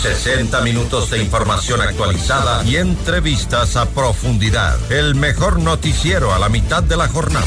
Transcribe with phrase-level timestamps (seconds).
[0.00, 4.78] 60 minutos de información actualizada y entrevistas a profundidad.
[4.90, 7.46] El mejor noticiero a la mitad de la jornada.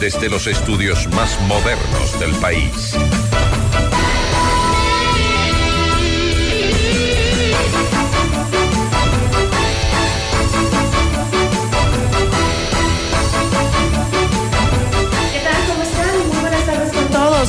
[0.00, 2.96] Desde los estudios más modernos del país.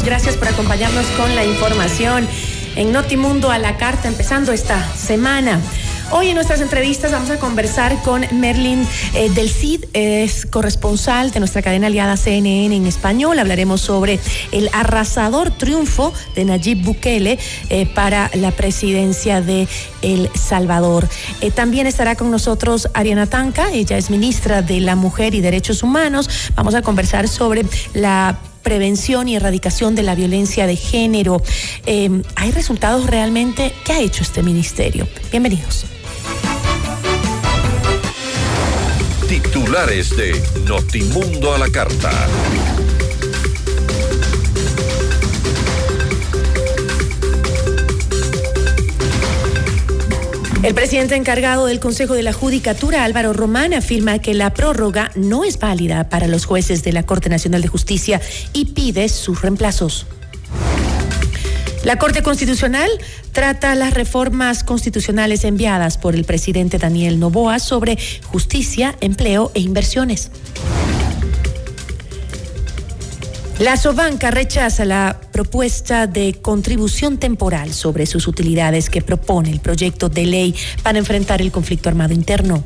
[0.04, 2.28] Gracias por acompañarnos con la información
[2.76, 5.62] en Notimundo a la carta, empezando esta semana.
[6.14, 11.40] Hoy en nuestras entrevistas vamos a conversar con Merlin eh, del Cid, es corresponsal de
[11.40, 13.40] nuestra cadena aliada CNN en español.
[13.40, 14.20] Hablaremos sobre
[14.52, 19.70] el arrasador triunfo de Nayib Bukele eh, para la presidencia de
[20.02, 21.08] El Salvador.
[21.40, 25.82] Eh, también estará con nosotros Ariana Tanca, ella es ministra de la Mujer y Derechos
[25.82, 26.30] Humanos.
[26.56, 31.42] Vamos a conversar sobre la prevención y erradicación de la violencia de género.
[32.36, 33.74] ¿Hay resultados realmente?
[33.86, 35.08] ¿Qué ha hecho este ministerio?
[35.32, 35.91] Bienvenidos.
[39.72, 42.12] De Notimundo a la Carta.
[50.62, 55.46] El presidente encargado del Consejo de la Judicatura, Álvaro Román, afirma que la prórroga no
[55.46, 58.20] es válida para los jueces de la Corte Nacional de Justicia
[58.52, 60.06] y pide sus reemplazos.
[61.84, 62.90] La Corte Constitucional
[63.32, 70.30] trata las reformas constitucionales enviadas por el presidente Daniel Novoa sobre justicia, empleo e inversiones.
[73.58, 80.08] La Sobanca rechaza la propuesta de contribución temporal sobre sus utilidades que propone el proyecto
[80.10, 82.64] de ley para enfrentar el conflicto armado interno.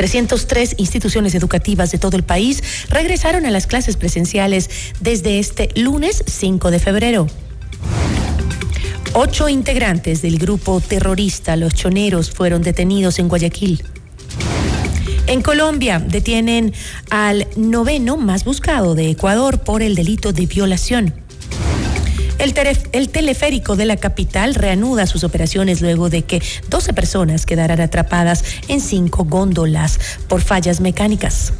[0.00, 6.24] 303 instituciones educativas de todo el país regresaron a las clases presenciales desde este lunes
[6.26, 7.26] 5 de febrero.
[9.12, 13.84] Ocho integrantes del grupo terrorista Los Choneros fueron detenidos en Guayaquil.
[15.26, 16.72] En Colombia detienen
[17.10, 21.19] al noveno más buscado de Ecuador por el delito de violación.
[22.40, 22.54] El,
[22.92, 28.44] el, teleférico de la capital reanuda sus operaciones luego de que 12 personas quedaran atrapadas
[28.68, 31.52] en cinco góndolas por fallas mecánicas.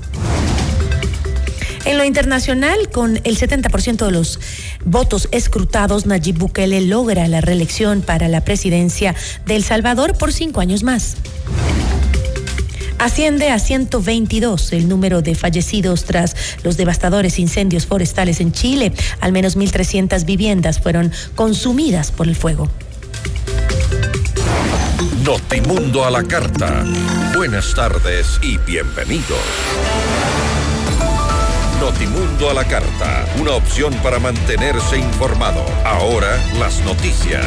[1.85, 4.39] En lo internacional, con el 70% de los
[4.85, 9.15] votos escrutados, Nayib Bukele logra la reelección para la presidencia
[9.47, 11.17] de El Salvador por cinco años más.
[13.01, 18.93] Asciende a 122 el número de fallecidos tras los devastadores incendios forestales en Chile.
[19.21, 22.69] Al menos 1.300 viviendas fueron consumidas por el fuego.
[25.25, 26.85] Notimundo a la carta.
[27.35, 29.39] Buenas tardes y bienvenidos.
[31.81, 35.65] Notimundo a la carta, una opción para mantenerse informado.
[35.87, 37.47] Ahora las noticias.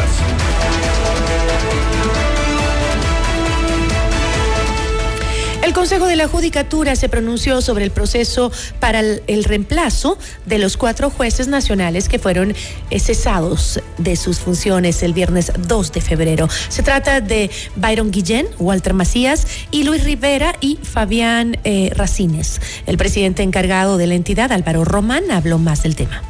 [5.74, 10.78] El Consejo de la Judicatura se pronunció sobre el proceso para el, reemplazo de los
[10.78, 12.54] cuatro jueces nacionales que fueron
[12.92, 16.48] eh, cesados de sus funciones el viernes 2 de febrero.
[16.70, 22.62] Se trata de Byron Guillén, Walter Macías y Luis Rivera y Fabián eh, Racines.
[22.86, 26.22] El presidente encargado de la entidad, Álvaro Román, habló más del tema.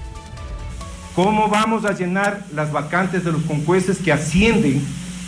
[1.17, 4.81] ¿Cómo vamos a llenar las vacantes de los conjueces que ascienden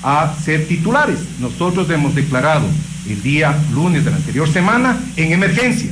[0.03, 1.19] a ser titulares?
[1.41, 2.65] Nosotros hemos declarado
[3.09, 5.91] el día lunes de la anterior semana en emergencia.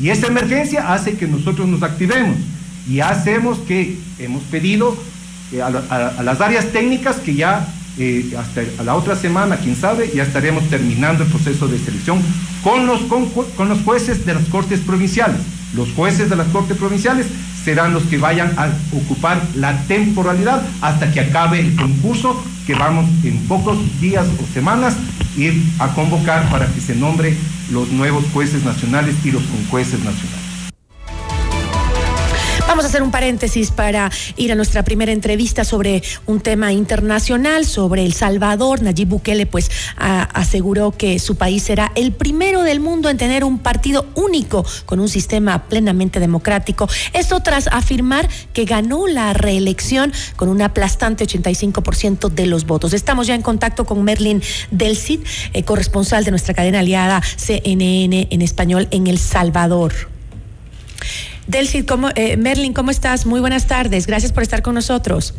[0.00, 2.36] Y esa emergencia hace que nosotros nos activemos
[2.88, 4.96] y hacemos que hemos pedido
[5.52, 7.68] eh, a, las áreas técnicas que ya
[7.98, 12.20] eh, hasta a la otra semana, quién sabe, ya estaremos terminando el proceso de selección
[12.62, 15.40] con los, con los jueces de las cortes provinciales.
[15.74, 17.26] Los jueces de las cortes provinciales
[17.64, 23.06] serán los que vayan a ocupar la temporalidad hasta que acabe el concurso que vamos
[23.24, 24.96] en pocos días o semanas
[25.36, 27.36] ir a convocar para que se nombre
[27.70, 30.41] los nuevos jueces nacionales y los conjueces nacionales.
[32.72, 37.66] Vamos a hacer un paréntesis para ir a nuestra primera entrevista sobre un tema internacional,
[37.66, 38.80] sobre El Salvador.
[38.80, 43.58] Nayib Bukele pues aseguró que su país será el primero del mundo en tener un
[43.58, 46.88] partido único con un sistema plenamente democrático.
[47.12, 52.94] Esto tras afirmar que ganó la reelección con un aplastante 85% de los votos.
[52.94, 55.20] Estamos ya en contacto con Merlin Del Cid,
[55.52, 59.92] eh, corresponsal de nuestra cadena aliada CNN en español en El Salvador.
[61.46, 63.26] Delcy, ¿cómo, eh, Merlin, ¿cómo estás?
[63.26, 64.06] Muy buenas tardes.
[64.06, 65.34] Gracias por estar con nosotros.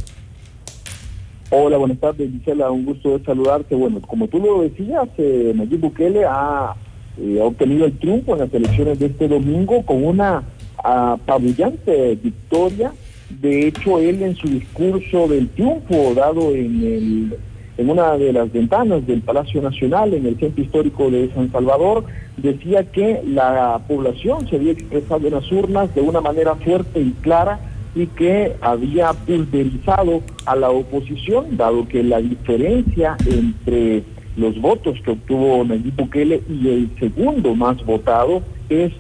[1.50, 2.71] Hola, buenas tardes, Gisela.
[2.71, 3.75] Un gusto de saludarte.
[3.75, 6.75] Bueno, como tú lo decías, eh, Nayib Bukele ha,
[7.17, 10.44] eh, obtenido el triunfo en las elecciones de este domingo con una
[10.83, 12.91] apabullante victoria.
[13.29, 17.38] De hecho, él en su discurso del triunfo dado en el
[17.77, 22.05] en una de las ventanas del Palacio Nacional, en el centro histórico de San Salvador,
[22.37, 27.11] decía que la población se había expresado en las urnas de una manera fuerte y
[27.21, 27.59] clara
[27.95, 34.03] y que había pulverizado a la oposición, dado que la diferencia entre
[34.35, 38.91] los votos que obtuvo Nayib Bukele y el segundo más votado es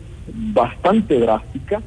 [0.53, 1.81] bastante drástica.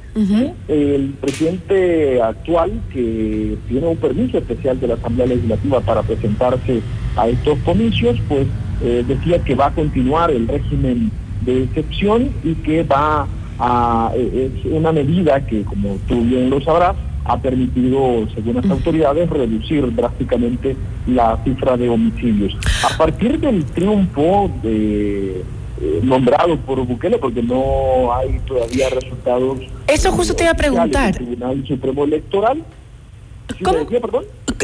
[0.67, 6.81] El presidente actual, que tiene un permiso especial de la Asamblea Legislativa para presentarse
[7.15, 8.47] a estos comicios, pues
[8.83, 11.11] eh, decía que va a continuar el régimen
[11.41, 13.27] de excepción y que va
[13.59, 14.11] a...
[14.15, 16.95] Eh, es una medida que, como tú bien lo sabrás,
[17.25, 22.55] ha permitido, según las autoridades, reducir drásticamente la cifra de homicidios.
[22.89, 25.43] A partir del triunfo de
[25.79, 29.59] eh, nombrado por Bukele porque no hay todavía resultados.
[29.87, 31.15] Eso justo te iba a preguntar.
[31.15, 32.63] Tribunal Supremo Electoral.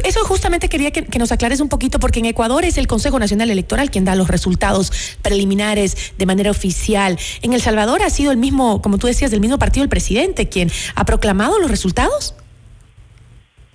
[0.04, 3.50] Eso justamente quería que, nos aclares un poquito, porque en Ecuador es el Consejo Nacional
[3.50, 7.18] Electoral quien da los resultados preliminares de manera oficial.
[7.42, 10.50] En El Salvador ha sido el mismo, como tú decías, del mismo partido el presidente
[10.50, 12.36] quien ha proclamado los resultados.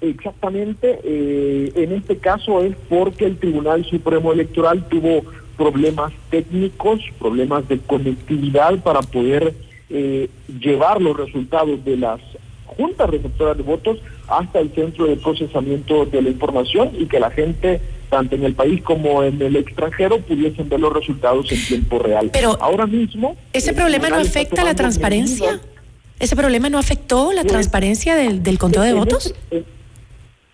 [0.00, 5.22] Exactamente, eh, en este caso es porque el Tribunal Supremo Electoral tuvo
[5.58, 9.52] problemas técnicos, problemas de conectividad para poder
[9.90, 12.20] eh, llevar los resultados de las
[12.64, 17.30] juntas receptoras de votos hasta el centro de procesamiento de la información y que la
[17.30, 21.98] gente, tanto en el país como en el extranjero, pudiesen ver los resultados en tiempo
[21.98, 22.30] real.
[22.32, 23.36] Pero ahora mismo...
[23.52, 25.60] ¿Ese problema no afecta la transparencia?
[26.20, 29.34] ¿Ese problema no afectó la transparencia del, del conteo de votos?
[29.50, 29.64] En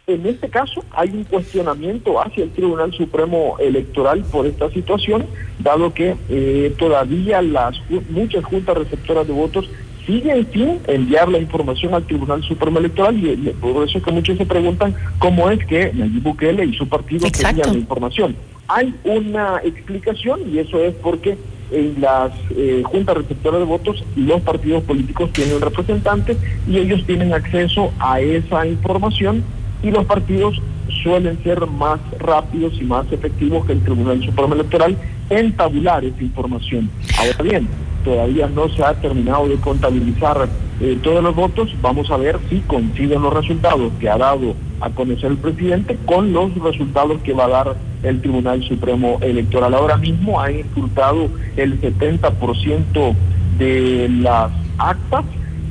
[0.06, 5.24] este caso hay un cuestionamiento hacia el Tribunal Supremo Electoral por esta situación,
[5.58, 7.80] dado que eh, todavía las
[8.10, 9.68] muchas juntas receptoras de votos
[10.06, 14.36] siguen sin enviar la información al Tribunal Supremo Electoral y por eso es que muchos
[14.36, 18.36] se preguntan cómo es que Nayib Bukele y su partido envían la información.
[18.68, 21.38] Hay una explicación y eso es porque
[21.70, 26.36] en las eh, juntas receptoras de votos los partidos políticos tienen representantes
[26.68, 29.42] y ellos tienen acceso a esa información
[29.84, 30.60] y los partidos
[31.02, 34.96] suelen ser más rápidos y más efectivos que el Tribunal Supremo Electoral
[35.28, 36.90] en tabular esa información.
[37.18, 37.68] Ahora bien,
[38.02, 40.48] todavía no se ha terminado de contabilizar
[40.80, 41.74] eh, todos los votos.
[41.82, 46.32] Vamos a ver si coinciden los resultados que ha dado a conocer el presidente con
[46.32, 49.74] los resultados que va a dar el Tribunal Supremo Electoral.
[49.74, 53.14] Ahora mismo ha insultado el 70%
[53.58, 55.24] de las actas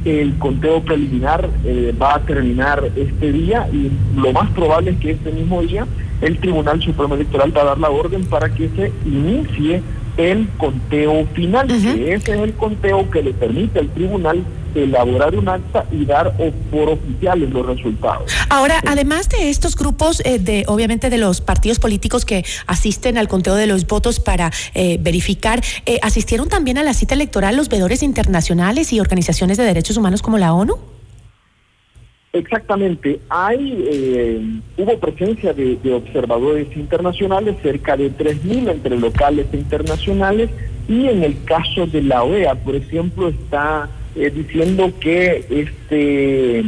[0.05, 5.11] el conteo preliminar eh, va a terminar este día y lo más probable es que
[5.11, 5.85] este mismo día
[6.21, 9.81] el Tribunal Supremo Electoral va a dar la orden para que se inicie
[10.17, 14.43] el conteo final, que ese es el conteo que le permite al tribunal
[14.75, 16.33] elaborar un acta y dar
[16.71, 18.31] por oficiales los resultados.
[18.49, 23.27] Ahora, además de estos grupos, eh, de obviamente de los partidos políticos que asisten al
[23.27, 27.69] conteo de los votos para eh, verificar, eh, ¿asistieron también a la cita electoral los
[27.69, 30.77] vedores internacionales y organizaciones de derechos humanos como la ONU?
[32.33, 33.19] Exactamente.
[33.29, 40.49] Hay, hubo presencia de, de, observadores internacionales, cerca de 3.000 entre locales e internacionales,
[40.87, 46.63] y en el caso de la OEA, por ejemplo, está eh, diciendo que este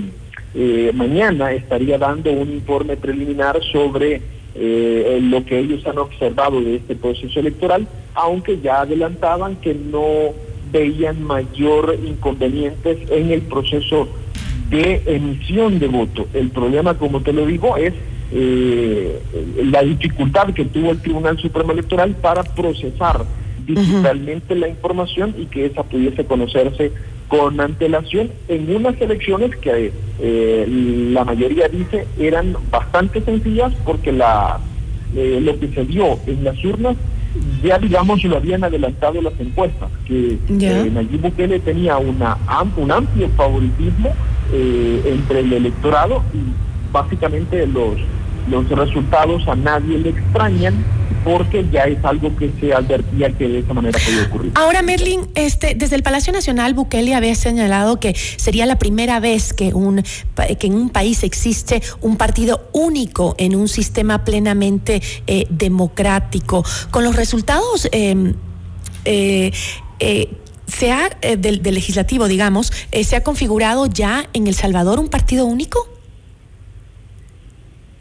[0.56, 4.22] eh, mañana estaría dando un informe preliminar sobre
[4.56, 10.34] eh, lo que ellos han observado de este proceso electoral, aunque ya adelantaban que no
[10.72, 14.08] veían mayor inconvenientes en el proceso
[14.72, 16.28] de emisión de voto.
[16.34, 17.94] El problema, como te lo digo, es
[19.64, 23.24] la dificultad que tuvo el Tribunal Supremo Electoral para procesar
[23.66, 26.92] digitalmente la información y que esa pudiese conocerse
[27.28, 30.66] con antelación en unas elecciones que eh,
[31.12, 34.60] la mayoría dice eran bastante sencillas porque la
[35.16, 36.96] eh, lo que se vio en las urnas
[37.64, 42.38] ya digamos lo habían adelantado las encuestas, que eh, Nayib Bukele tenía una,
[42.78, 44.14] un amplio favoritismo
[44.54, 47.96] eh, entre el electorado y básicamente los,
[48.50, 50.76] los resultados a nadie le extrañan
[51.26, 54.52] porque ya es algo que se advertía que de esa manera podía ocurrir.
[54.54, 59.52] Ahora, Merlin, este, desde el Palacio Nacional, Bukele había señalado que sería la primera vez
[59.52, 65.48] que, un, que en un país existe un partido único en un sistema plenamente eh,
[65.50, 66.64] democrático.
[66.92, 67.90] Con los resultados...
[67.92, 68.36] Em,
[69.04, 69.52] eh,
[70.00, 70.30] eh,
[70.68, 75.46] se ha, del, del, legislativo, digamos, ¿se ha configurado ya en El Salvador un partido
[75.46, 75.88] único?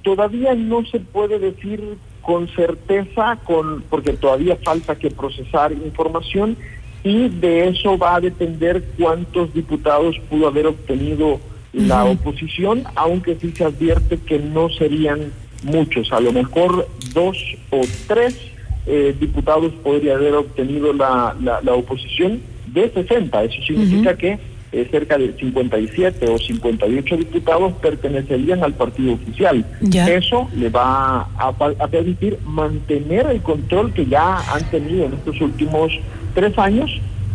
[0.03, 6.57] Todavía no se puede decir con certeza, con, porque todavía falta que procesar información
[7.03, 11.39] y de eso va a depender cuántos diputados pudo haber obtenido
[11.73, 15.33] la oposición, aunque sí se advierte que no serían
[15.65, 17.37] muchos, a lo mejor dos
[17.71, 18.39] o tres
[18.87, 23.45] eh, diputados podría haber obtenido la, la, oposición de 60.
[23.45, 24.39] Eso significa que
[24.75, 29.65] eh, cerca de 57 o 58 diputados pertenecerían al partido oficial.
[29.81, 31.53] Eso le va a,
[31.89, 35.93] permitir mantener el control que ya han tenido en estos últimos
[36.35, 36.91] tres años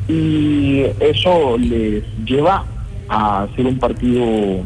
[0.10, 2.66] y eso les lleva
[3.08, 4.22] a ser un partido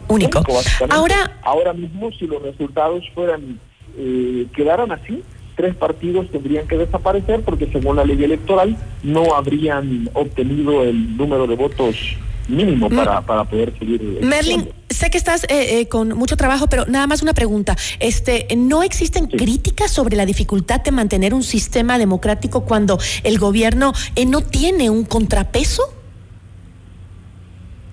[0.08, 0.44] único.
[0.90, 3.60] Ahora, ahora mismo si los resultados fueran
[4.00, 5.22] eh, quedaran así,
[5.56, 11.46] tres partidos tendrían que desaparecer porque según la ley electoral no habrían obtenido el número
[11.46, 14.20] de votos mínimo para, para poder seguir.
[14.22, 17.76] Merlin, sé que estás eh, eh, con mucho trabajo, pero nada más una pregunta.
[18.00, 23.94] Este, ¿No existen críticas sobre la dificultad de mantener un sistema democrático cuando el gobierno
[24.16, 25.84] eh, no tiene un contrapeso?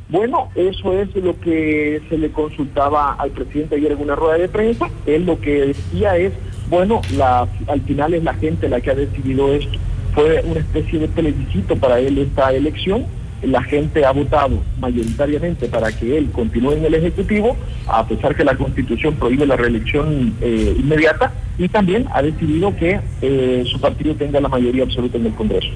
[0.09, 4.49] Bueno, eso es lo que se le consultaba al presidente ayer en una rueda de
[4.49, 4.90] prensa.
[5.07, 6.33] Él lo que decía es,
[6.69, 9.78] bueno, la, al final es la gente la que ha decidido esto.
[10.12, 13.07] Fue una especie de plebiscito para él esta elección
[13.43, 17.57] la gente ha votado mayoritariamente para que él continúe en el Ejecutivo,
[17.87, 23.01] a pesar que la Constitución prohíbe la reelección eh, inmediata, y también ha decidido que
[23.23, 25.71] eh, su partido tenga la mayoría absoluta en el Congreso.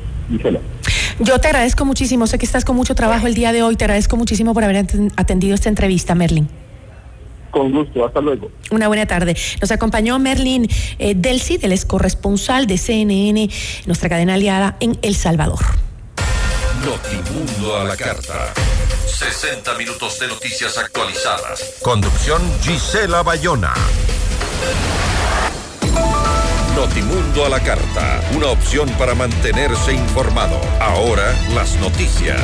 [1.20, 3.84] Yo te agradezco muchísimo, sé que estás con mucho trabajo el día de hoy, te
[3.84, 6.48] agradezco muchísimo por haber atendido esta entrevista, Merlin.
[7.50, 8.50] Con gusto, hasta luego.
[8.72, 9.36] Una buena tarde.
[9.60, 10.66] Nos acompañó Merlin
[10.98, 13.48] eh, Delcy, del ex corresponsal de CNN,
[13.86, 15.83] nuestra cadena aliada en El Salvador.
[16.84, 18.52] Notimundo a la carta.
[19.06, 21.76] 60 minutos de noticias actualizadas.
[21.80, 23.72] Conducción Gisela Bayona.
[26.76, 28.20] Notimundo a la carta.
[28.36, 30.60] Una opción para mantenerse informado.
[30.78, 32.42] Ahora las noticias.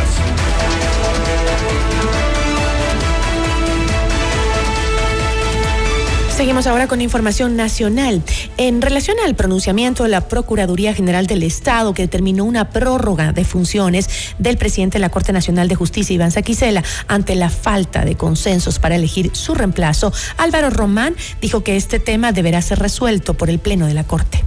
[6.40, 8.23] Seguimos ahora con información nacional.
[8.56, 13.44] En relación al pronunciamiento de la Procuraduría General del Estado, que determinó una prórroga de
[13.44, 18.16] funciones del presidente de la Corte Nacional de Justicia, Iván Saquicela, ante la falta de
[18.16, 23.50] consensos para elegir su reemplazo, Álvaro Román dijo que este tema deberá ser resuelto por
[23.50, 24.42] el Pleno de la Corte.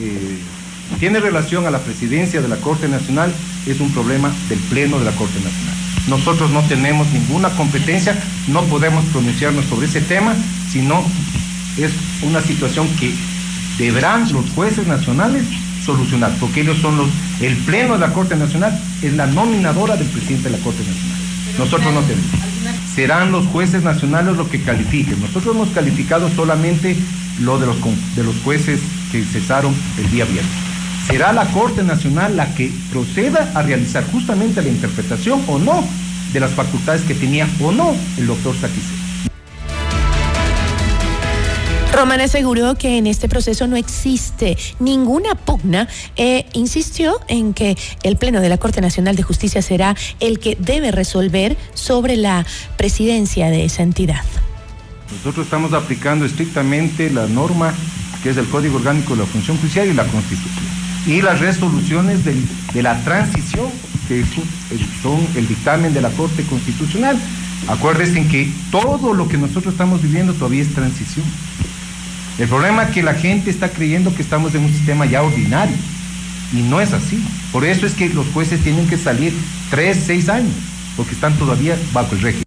[0.00, 0.38] Eh,
[0.98, 3.32] tiene relación a la presidencia de la Corte Nacional,
[3.68, 5.81] es un problema del Pleno de la Corte Nacional.
[6.08, 8.18] Nosotros no tenemos ninguna competencia,
[8.48, 10.34] no podemos pronunciarnos sobre ese tema,
[10.70, 11.04] sino
[11.78, 11.92] es
[12.22, 13.14] una situación que
[13.78, 15.44] deberán los jueces nacionales
[15.84, 17.08] solucionar, porque ellos son los,
[17.40, 21.18] el Pleno de la Corte Nacional es la nominadora del presidente de la Corte Nacional.
[21.58, 22.30] Nosotros no tenemos.
[22.94, 25.20] Serán los jueces nacionales los que califiquen.
[25.20, 26.96] Nosotros hemos calificado solamente
[27.40, 27.76] lo de los,
[28.16, 28.80] de los jueces
[29.10, 30.71] que cesaron el día viernes
[31.06, 35.84] será la Corte Nacional la que proceda a realizar justamente la interpretación o no
[36.32, 39.02] de las facultades que tenía o no el doctor Saquicé.
[41.92, 48.16] Román aseguró que en este proceso no existe ninguna pugna e insistió en que el
[48.16, 52.46] Pleno de la Corte Nacional de Justicia será el que debe resolver sobre la
[52.78, 54.24] presidencia de esa entidad.
[55.18, 57.74] Nosotros estamos aplicando estrictamente la norma
[58.22, 62.24] que es el Código Orgánico de la Función Judicial y la Constitución y las resoluciones
[62.24, 63.66] de la transición,
[64.08, 64.24] que
[65.02, 67.18] son el dictamen de la Corte Constitucional.
[67.68, 71.24] Acuérdense que todo lo que nosotros estamos viviendo todavía es transición.
[72.38, 75.76] El problema es que la gente está creyendo que estamos en un sistema ya ordinario
[76.52, 77.22] y no es así.
[77.52, 79.32] Por eso es que los jueces tienen que salir
[79.70, 80.54] tres, seis años,
[80.96, 82.44] porque están todavía bajo el régimen.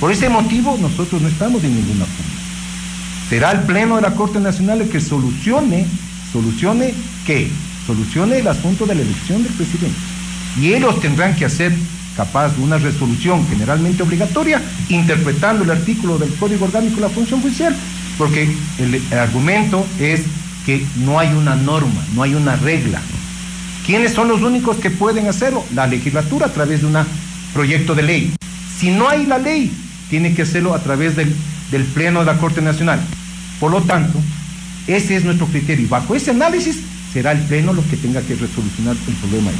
[0.00, 2.32] Por ese motivo nosotros no estamos en ninguna forma.
[3.28, 5.86] Será el Pleno de la Corte Nacional el que solucione,
[6.32, 6.94] solucione
[7.26, 7.50] qué?
[7.88, 9.96] Solucione el asunto de la elección del presidente.
[10.60, 11.72] Y ellos tendrán que hacer
[12.14, 17.74] capaz una resolución generalmente obligatoria, interpretando el artículo del Código Orgánico de la Función Judicial,
[18.18, 20.20] porque el, argumento es
[20.66, 23.00] que no hay una norma, no hay una regla.
[23.86, 25.64] ¿Quiénes son los únicos que pueden hacerlo?
[25.74, 26.96] La legislatura a través de un
[27.54, 28.34] proyecto de ley.
[28.78, 29.72] Si no hay la ley,
[30.10, 31.34] tiene que hacerlo a través del,
[31.70, 33.00] del Pleno de la Corte Nacional.
[33.58, 34.20] Por lo tanto,
[34.86, 35.86] ese es nuestro criterio.
[35.86, 36.80] Y bajo ese análisis
[37.12, 39.50] será el Pleno lo que tenga que resolucionar el problema.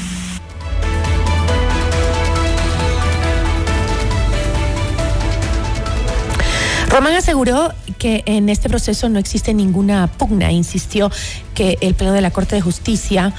[6.89, 10.51] Román aseguró que en este proceso no existe ninguna pugna.
[10.51, 11.11] Insistió
[11.55, 13.35] que el Pleno de la Corte de Justicia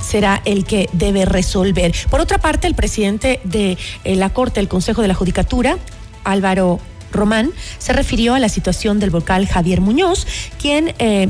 [0.00, 1.92] será el que debe resolver.
[2.10, 5.78] Por otra parte, el presidente de eh, la Corte, el Consejo de la Judicatura,
[6.24, 6.78] Álvaro
[7.12, 10.26] Román, se refirió a la situación del vocal Javier Muñoz,
[10.58, 11.28] quien eh,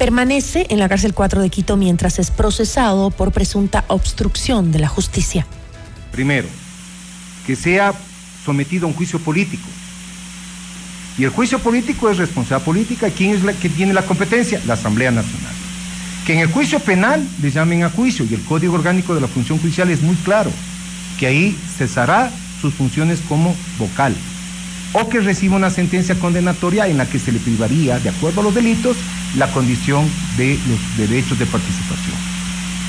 [0.00, 4.88] permanece en la cárcel 4 de Quito mientras es procesado por presunta obstrucción de la
[4.88, 5.46] justicia.
[6.10, 6.48] Primero,
[7.46, 7.92] que sea
[8.42, 9.68] sometido a un juicio político
[11.18, 13.10] y el juicio político es responsabilidad política.
[13.10, 14.58] ¿Quién es la que tiene la competencia?
[14.66, 15.52] La Asamblea Nacional.
[16.24, 19.28] Que en el juicio penal le llamen a juicio y el Código Orgánico de la
[19.28, 20.50] Función Judicial es muy claro,
[21.18, 22.30] que ahí cesará
[22.62, 24.14] sus funciones como vocal
[24.92, 28.44] o que reciba una sentencia condenatoria en la que se le privaría, de acuerdo a
[28.44, 28.96] los delitos,
[29.36, 32.16] la condición de los derechos de participación.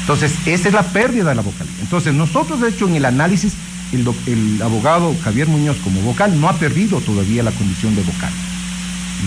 [0.01, 1.73] Entonces, esa es la pérdida de la vocalía.
[1.81, 3.53] Entonces, nosotros, de hecho, en el análisis
[3.93, 8.31] el, abogado Javier Muñoz como vocal no ha perdido todavía la condición de vocal.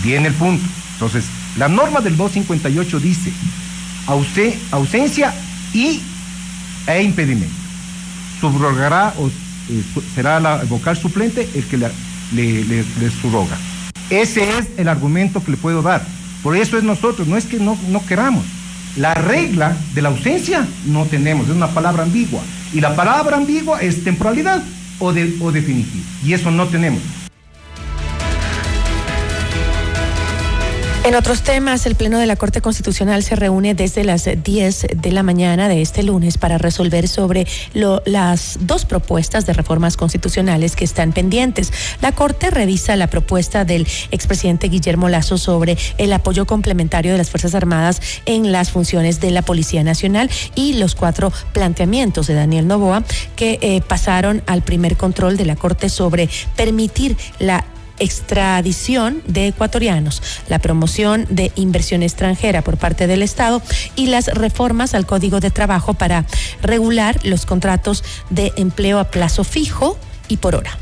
[0.03, 0.65] Viene el punto.
[0.95, 1.25] Entonces,
[1.57, 3.33] la norma del 258 dice
[4.71, 5.35] ausencia
[5.73, 6.01] y
[6.87, 7.55] e impedimento.
[8.41, 9.83] Subrogará o eh,
[10.15, 11.79] será la vocal suplente el que
[12.33, 12.85] le, le.
[14.11, 16.05] Ese es el argumento que le puedo dar.
[16.43, 18.45] Por eso es nosotros, no es que no, no queramos.
[18.97, 22.43] La regla de la ausencia no tenemos, es una palabra ambigua.
[22.73, 24.63] Y la palabra ambigua es temporalidad
[24.99, 26.05] o, de, o definitiva.
[26.25, 27.01] Y eso no tenemos.
[31.05, 35.13] En otros temas, el Pleno de la Corte Constitucional se reúne desde las 10 de
[35.13, 40.87] la mañana de este lunes para resolver sobre las dos propuestas de reformas constitucionales que
[40.87, 41.75] están pendientes.
[42.01, 47.29] La Corte revisa la propuesta del expresidente Guillermo Lazo sobre el apoyo complementario de las
[47.29, 52.67] Fuerzas Armadas en las funciones de la Policía Nacional y los cuatro planteamientos de Daniel
[52.67, 53.05] Novoa
[53.37, 57.67] que eh, pasaron al primer control de la Corte sobre permitir la
[57.99, 63.63] extradición de ecuatorianos, la promoción de inversión extranjera por parte del Estado
[63.97, 66.25] y las reformas al Código de Trabajo para
[66.63, 70.79] regular los contratos de empleo a plazo fijo y por hora.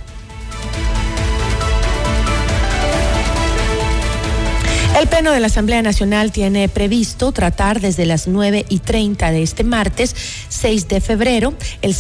[4.98, 9.42] El Pleno de la Asamblea Nacional tiene previsto tratar desde las 9 y 30 de
[9.42, 10.14] este martes,
[10.51, 11.94] 6 de febrero, el,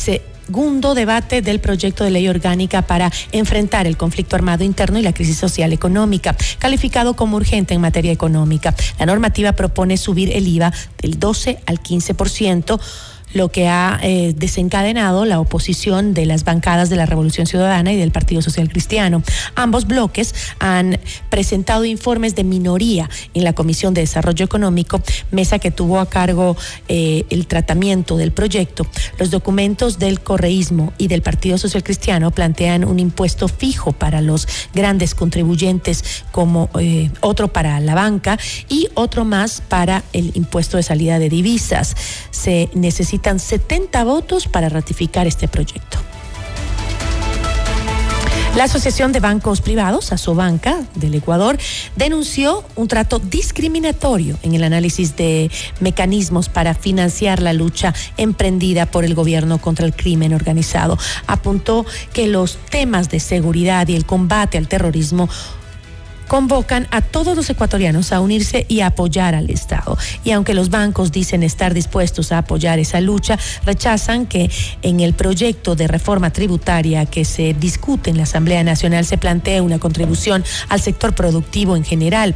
[0.52, 5.14] segundo debate del proyecto de ley orgánica para enfrentar el conflicto armado interno y la
[5.14, 8.74] crisis social económica, calificado como urgente en materia económica.
[8.98, 12.78] La normativa propone subir el IVA del 12 al 15%
[13.34, 17.96] lo que ha eh, desencadenado la oposición de las bancadas de la Revolución Ciudadana y
[17.96, 19.22] del Partido Social Cristiano.
[19.54, 20.98] Ambos bloques han
[21.30, 26.56] presentado informes de minoría en la Comisión de Desarrollo Económico, mesa que tuvo a cargo
[26.88, 28.86] eh, el tratamiento del proyecto.
[29.18, 34.48] Los documentos del correísmo y del Partido Social Cristiano plantean un impuesto fijo para los
[34.74, 40.82] grandes contribuyentes como eh, otro para la banca y otro más para el impuesto de
[40.82, 41.94] salida de divisas.
[42.30, 45.98] Se necesita necesitan 70 votos para ratificar este proyecto.
[48.56, 51.56] La Asociación de Bancos Privados, Asobanca, del Ecuador,
[51.96, 59.04] denunció un trato discriminatorio en el análisis de mecanismos para financiar la lucha emprendida por
[59.04, 60.98] el gobierno contra el crimen organizado.
[61.26, 65.30] Apuntó que los temas de seguridad y el combate al terrorismo
[66.28, 69.96] convocan a todos los ecuatorianos a unirse y apoyar al Estado.
[70.24, 74.50] Y aunque los bancos dicen estar dispuestos a apoyar esa lucha, rechazan que
[74.82, 79.60] en el proyecto de reforma tributaria que se discute en la Asamblea Nacional se plantee
[79.60, 82.34] una contribución al sector productivo en general.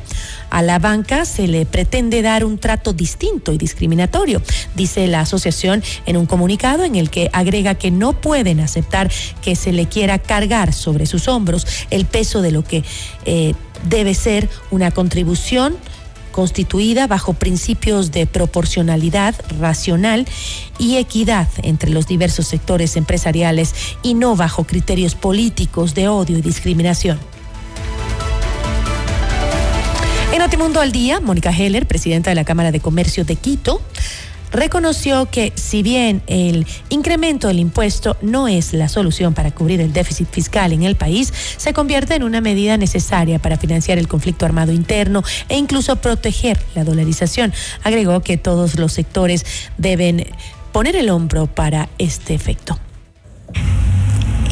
[0.51, 4.42] A la banca se le pretende dar un trato distinto y discriminatorio,
[4.75, 9.11] dice la asociación en un comunicado en el que agrega que no pueden aceptar
[9.42, 12.85] que se le quiera cargar sobre sus hombros el peso de lo que
[13.25, 13.55] eh,
[13.88, 15.77] debe ser una contribución
[16.33, 20.27] constituida bajo principios de proporcionalidad racional
[20.79, 26.42] y equidad entre los diversos sectores empresariales y no bajo criterios políticos de odio y
[26.42, 27.18] discriminación.
[30.31, 33.81] En Notimundo al Día, Mónica Heller, presidenta de la Cámara de Comercio de Quito,
[34.50, 39.92] reconoció que si bien el incremento del impuesto no es la solución para cubrir el
[39.92, 44.46] déficit fiscal en el país, se convierte en una medida necesaria para financiar el conflicto
[44.46, 47.52] armado interno e incluso proteger la dolarización.
[47.82, 49.44] Agregó que todos los sectores
[49.78, 50.26] deben
[50.72, 52.78] poner el hombro para este efecto.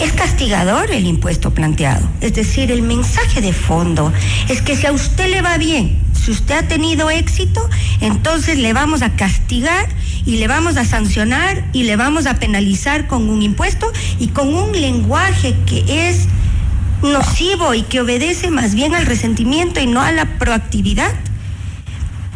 [0.00, 2.09] Es castigador el impuesto planteado.
[2.20, 4.12] Es decir, el mensaje de fondo
[4.48, 7.69] es que si a usted le va bien, si usted ha tenido éxito,
[8.01, 9.89] entonces le vamos a castigar
[10.25, 14.55] y le vamos a sancionar y le vamos a penalizar con un impuesto y con
[14.55, 16.27] un lenguaje que es
[17.03, 21.13] nocivo y que obedece más bien al resentimiento y no a la proactividad.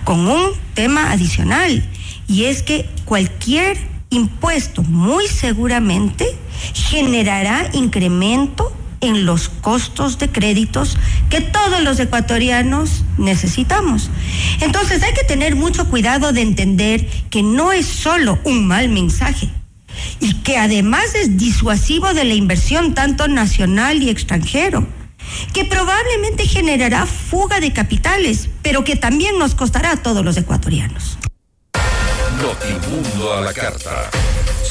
[0.05, 1.83] Con un tema adicional,
[2.27, 3.79] y es que cualquier
[4.11, 6.27] impuesto muy seguramente
[6.75, 10.97] generará incremento en los costos de créditos
[11.31, 14.11] que todos los ecuatorianos necesitamos.
[14.61, 19.49] Entonces hay que tener mucho cuidado de entender que no es solo un mal mensaje
[20.21, 24.87] y que además es disuasivo de la inversión tanto nacional y extranjero,
[25.53, 31.19] que probablemente generará fuga de capitales, pero que también nos costará a todos los ecuatorianos.
[32.41, 34.11] Notimundo a la carta.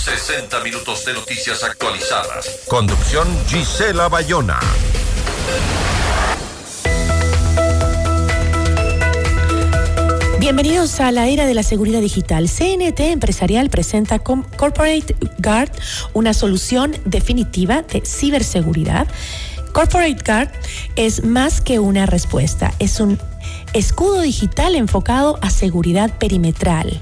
[0.08, 2.62] 60 minutos de noticias actualizadas.
[2.70, 4.58] Conducción Gisela Bayona.
[10.40, 12.48] Bienvenidos a la era de la seguridad digital.
[12.48, 15.72] CNT Empresarial presenta Corporate Guard,
[16.14, 19.08] una solución definitiva de ciberseguridad.
[19.74, 20.52] Corporate Guard
[20.96, 23.20] es más que una respuesta, es un
[23.74, 27.02] escudo digital enfocado a seguridad perimetral,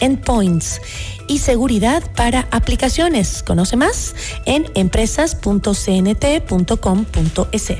[0.00, 0.80] endpoints
[1.28, 3.42] y seguridad para aplicaciones.
[3.42, 7.70] Conoce más en empresas.cnt.com.es.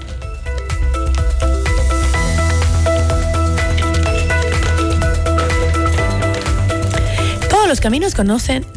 [7.78, 8.16] Los caminos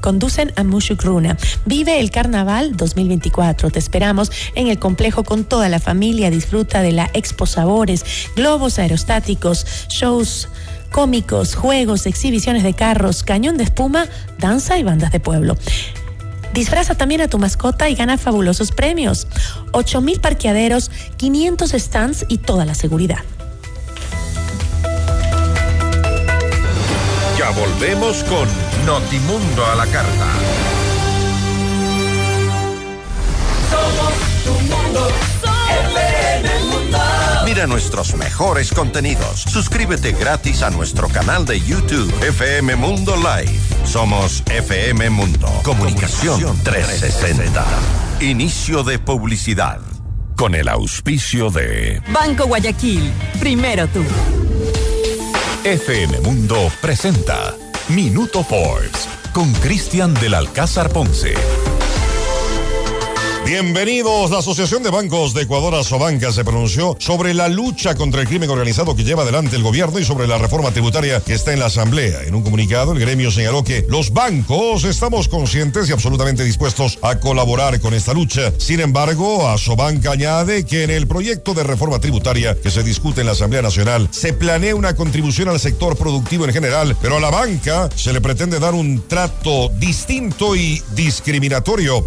[0.03, 1.39] conducen a Mushukruna.
[1.65, 3.71] Vive el Carnaval 2024.
[3.71, 6.31] Te esperamos en el complejo con toda la familia.
[6.31, 8.05] Disfruta de la Expo Sabores,
[8.37, 10.49] globos aerostáticos, shows
[10.91, 14.07] cómicos, juegos, exhibiciones de carros, cañón de espuma,
[14.39, 15.57] danza y bandas de pueblo.
[16.53, 19.29] Disfraza también a tu mascota y gana fabulosos premios.
[19.73, 23.21] 8.000 parqueaderos, 500 stands y toda la seguridad.
[27.39, 30.27] Ya volvemos con Notimundo a la carta.
[33.71, 34.15] Somos
[34.45, 35.09] tu mundo.
[36.71, 36.99] mundo.
[37.45, 39.43] Mira nuestros mejores contenidos.
[39.43, 43.59] Suscríbete gratis a nuestro canal de YouTube FM Mundo Live.
[43.85, 45.49] Somos FM Mundo.
[45.63, 47.65] Comunicación 360.
[48.21, 49.81] Inicio de publicidad.
[50.37, 53.13] Con el auspicio de Banco Guayaquil.
[53.39, 54.03] Primero tú.
[55.65, 57.55] FM Mundo presenta
[57.95, 61.35] Minuto Forbes con Cristian del Alcázar Ponce.
[63.51, 64.31] Bienvenidos.
[64.31, 68.49] La Asociación de Bancos de Ecuador, Asobanca, se pronunció sobre la lucha contra el crimen
[68.49, 71.67] organizado que lleva adelante el gobierno y sobre la reforma tributaria que está en la
[71.67, 72.23] Asamblea.
[72.23, 77.19] En un comunicado, el gremio señaló que los bancos estamos conscientes y absolutamente dispuestos a
[77.19, 78.53] colaborar con esta lucha.
[78.57, 83.27] Sin embargo, Asobanca añade que en el proyecto de reforma tributaria que se discute en
[83.27, 87.31] la Asamblea Nacional se planea una contribución al sector productivo en general, pero a la
[87.31, 92.07] banca se le pretende dar un trato distinto y discriminatorio.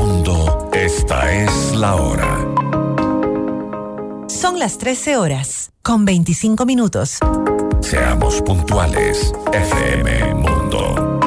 [1.11, 2.47] esta es la hora.
[4.27, 7.19] Son las 13 horas, con 25 minutos.
[7.81, 11.19] Seamos puntuales, FM Mundo.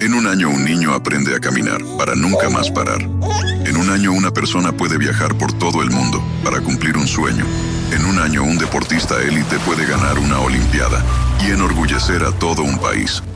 [0.00, 3.02] En un año un niño aprende a caminar para nunca más parar.
[3.02, 7.44] En un año una persona puede viajar por todo el mundo para cumplir un sueño
[7.92, 11.04] En un año un deportista élite puede ganar una Olimpiada
[11.46, 13.22] y enorgullecer a todo un país.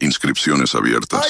[0.00, 1.24] Inscripciones abiertas.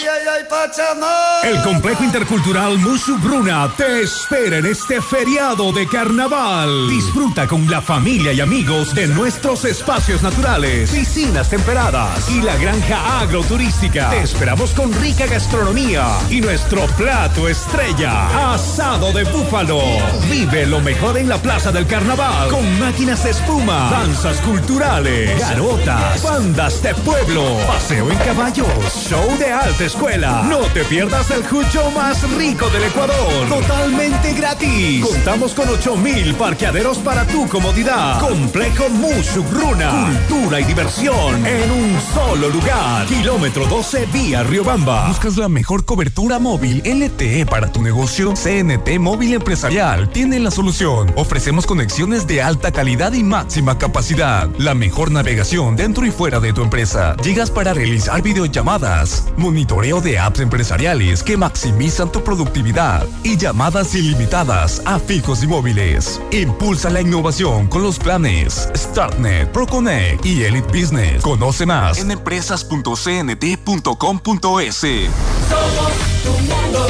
[1.45, 2.79] El Complejo Intercultural
[3.23, 6.89] Bruna te espera en este feriado de carnaval.
[6.89, 13.21] Disfruta con la familia y amigos de nuestros espacios naturales, piscinas temperadas y la granja
[13.21, 14.09] agroturística.
[14.09, 19.83] Te esperamos con rica gastronomía y nuestro plato estrella, asado de búfalo.
[20.31, 26.23] Vive lo mejor en la Plaza del Carnaval con máquinas de espuma, danzas culturales, garotas,
[26.23, 30.47] bandas de pueblo, paseo en caballo show de alta escuela.
[30.49, 33.49] No te pierdas el jucho más rico del Ecuador.
[33.49, 35.05] Totalmente gratis.
[35.05, 38.21] Contamos con 8000 parqueaderos para tu comodidad.
[38.21, 40.07] Complejo Musugruna.
[40.29, 43.07] Cultura y diversión en un solo lugar.
[43.07, 45.09] Kilómetro 12 vía Riobamba.
[45.09, 48.35] ¿Buscas la mejor cobertura móvil LTE para tu negocio?
[48.35, 51.13] CNT Móvil Empresarial tiene la solución.
[51.17, 54.49] Ofrecemos conexiones de alta calidad y máxima capacidad.
[54.59, 57.17] La mejor navegación dentro y fuera de tu empresa.
[57.17, 63.95] Llegas para realizar video llamadas, monitoreo de apps empresariales que maximizan tu productividad y llamadas
[63.95, 66.21] ilimitadas a fijos y móviles.
[66.31, 71.23] Impulsa la innovación con los planes StartNet, ProConnect y Elite Business.
[71.23, 74.77] Conoce más en empresas.cnt.com.es.
[74.77, 76.87] Somos tu mundo,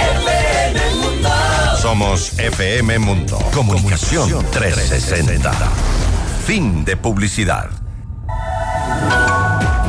[0.00, 1.28] FM Mundo.
[1.80, 3.38] Somos FM Mundo.
[3.52, 5.52] Comunicación 360.
[6.46, 7.70] Fin de publicidad.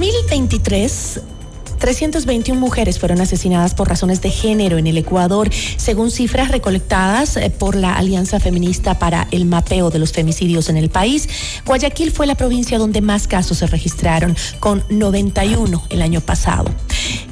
[0.00, 1.20] 2023,
[1.78, 7.50] 321 mujeres fueron asesinadas por razones de género en el Ecuador, según cifras recolectadas eh,
[7.50, 11.28] por la Alianza Feminista para el Mapeo de los Femicidios en el país.
[11.66, 16.70] Guayaquil fue la provincia donde más casos se registraron, con 91 el año pasado.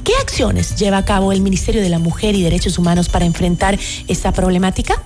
[0.05, 3.79] ¿Qué acciones lleva a cabo el Ministerio de la Mujer y Derechos Humanos para enfrentar
[4.09, 5.03] esta problemática?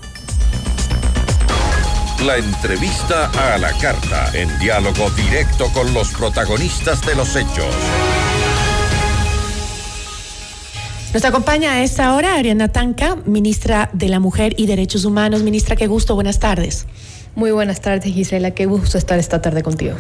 [2.27, 7.75] La entrevista a la carta, en diálogo directo con los protagonistas de los hechos.
[11.13, 15.43] Nos acompaña a esta hora Ariana Tanca, ministra de la Mujer y Derechos Humanos.
[15.43, 16.87] Ministra, qué gusto, buenas tardes.
[17.35, 18.51] Muy buenas tardes, Gisela.
[18.51, 19.97] Qué gusto estar esta tarde contigo.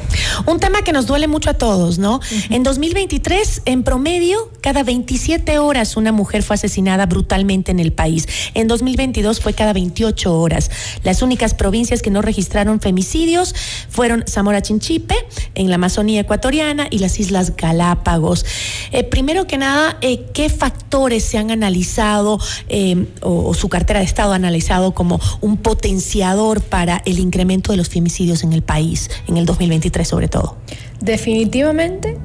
[0.46, 2.20] Un tema que nos duele mucho a todos, ¿no?
[2.50, 8.28] En 2023, en promedio, cada 27 horas una mujer fue asesinada brutalmente en el país.
[8.52, 10.70] En 2022 fue cada 28 horas.
[11.04, 13.54] Las únicas provincias que no registraron femicidios
[13.88, 15.16] fueron Zamora Chinchipe,
[15.54, 18.44] en la Amazonía ecuatoriana y las Islas Galápagos.
[18.90, 24.00] Eh, primero que nada, eh, ¿qué factores se han analizado eh, o, o su cartera
[24.00, 28.62] de Estado ha analizado como un potenciador para el incremento de los femicidios en el
[28.62, 30.56] país, en el 2023 sobre todo?
[31.00, 32.16] Definitivamente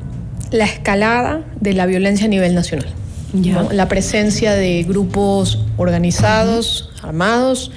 [0.51, 2.89] la escalada de la violencia a nivel nacional.
[3.33, 3.71] ¿no?
[3.71, 7.71] La presencia de grupos organizados, armados,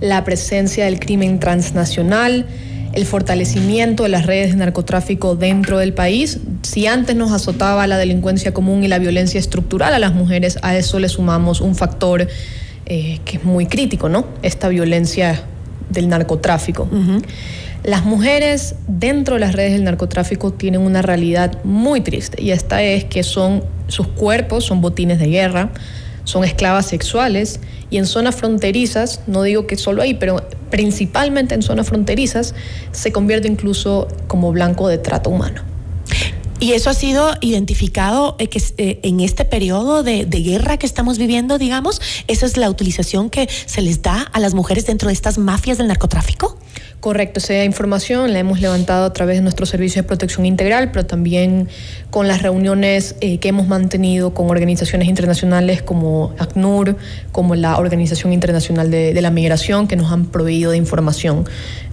[0.00, 2.46] la presencia del crimen transnacional,
[2.92, 6.40] el fortalecimiento de las redes de narcotráfico dentro del país.
[6.62, 10.76] Si antes nos azotaba la delincuencia común y la violencia estructural a las mujeres, a
[10.76, 12.28] eso le sumamos un factor
[12.84, 14.26] eh, que es muy crítico, ¿no?
[14.42, 15.42] Esta violencia
[15.92, 16.88] del narcotráfico.
[17.84, 22.82] Las mujeres dentro de las redes del narcotráfico tienen una realidad muy triste y esta
[22.82, 25.70] es que son sus cuerpos son botines de guerra,
[26.24, 31.62] son esclavas sexuales y en zonas fronterizas, no digo que solo ahí, pero principalmente en
[31.62, 32.54] zonas fronterizas,
[32.92, 35.71] se convierte incluso como blanco de trato humano.
[36.62, 41.18] Y eso ha sido identificado eh, que, eh, en este periodo de, guerra que estamos
[41.18, 45.12] viviendo, digamos, esa es la utilización que se les da a las mujeres dentro de
[45.12, 46.56] estas mafias del narcotráfico.
[47.00, 51.04] Correcto, esa información la hemos levantado a través de nuestro servicio de protección integral, pero
[51.04, 51.68] también
[52.10, 56.96] con las reuniones eh, que hemos mantenido con organizaciones internacionales como ACNUR,
[57.32, 61.44] como la Organización Internacional de, de, la Migración, que nos han proveído de información.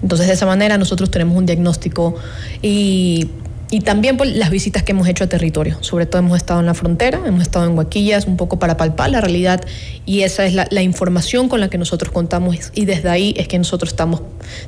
[0.03, 2.13] Entonces, de esa manera nosotros tenemos un diagnóstico
[2.61, 3.29] y
[3.71, 5.77] y también por las visitas que hemos hecho a territorio.
[5.81, 9.09] Sobre todo hemos estado en la frontera, hemos estado en Huaquillas, un poco para palpar
[9.11, 9.61] la realidad
[10.05, 13.47] y esa es la, la, información con la que nosotros contamos y desde ahí es
[13.47, 14.21] que nosotros estamos,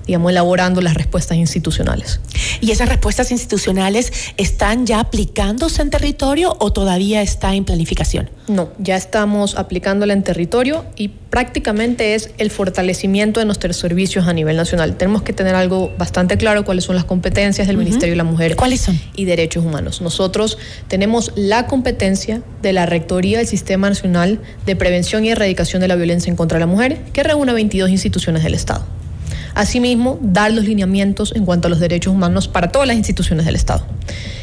[0.06, 2.20] digamos, elaborando las respuestas institucionales.
[2.60, 8.30] ¿Y esas respuestas institucionales están ya aplicándose en territorio o todavía está en planificación?
[8.48, 14.34] No, ya estamos aplicándola en territorio y prácticamente es el fortalecimiento de nuestros servicios a
[14.34, 14.98] nivel nacional.
[14.98, 17.84] Tenemos que tener algo bastante claro cuáles son las competencias del uh -huh.
[17.84, 18.56] Ministerio de la Mujer.
[18.56, 18.91] ¿Cuáles son?
[19.16, 20.02] Y Derechos Humanos.
[20.02, 25.88] Nosotros tenemos la competencia de la Rectoría del Sistema Nacional de Prevención y Erradicación de
[25.88, 28.86] la Violencia en contra de la Mujer, que reúne 22 instituciones del Estado.
[29.54, 33.56] Asimismo, dar los lineamientos en cuanto a los derechos humanos para todas las instituciones del
[33.56, 33.86] Estado.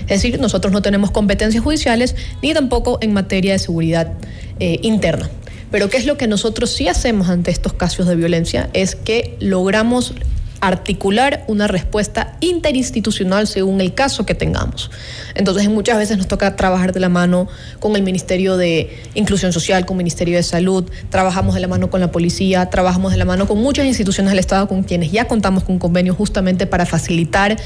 [0.03, 4.13] Es decir, nosotros no tenemos competencias judiciales ni tampoco en materia de seguridad
[4.61, 5.31] eh, interna.
[5.71, 8.71] Pero ¿qué es lo que nosotros sí hacemos ante estos casos de violencia?
[8.73, 10.15] Es que logramos
[10.61, 14.91] articular una respuesta interinstitucional según el caso que tengamos.
[15.35, 17.49] Entonces, muchas veces nos toca trabajar de la mano
[17.81, 21.91] con el Ministerio de Inclusión Social, con el Ministerio de Salud, trabajamos de la mano
[21.91, 25.27] con la policía, trabajamos de la mano con muchas instituciones del Estado con quienes ya
[25.27, 27.57] contamos con convenios justamente para facilitar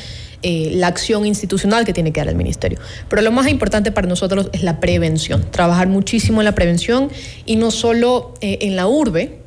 [0.43, 2.81] eh, la acción institucional que tiene que dar el ministerio.
[3.09, 7.11] Pero lo más importante para nosotros es la prevención, trabajar muchísimo en la prevención
[7.47, 9.42] y no solo eh, en la urbe,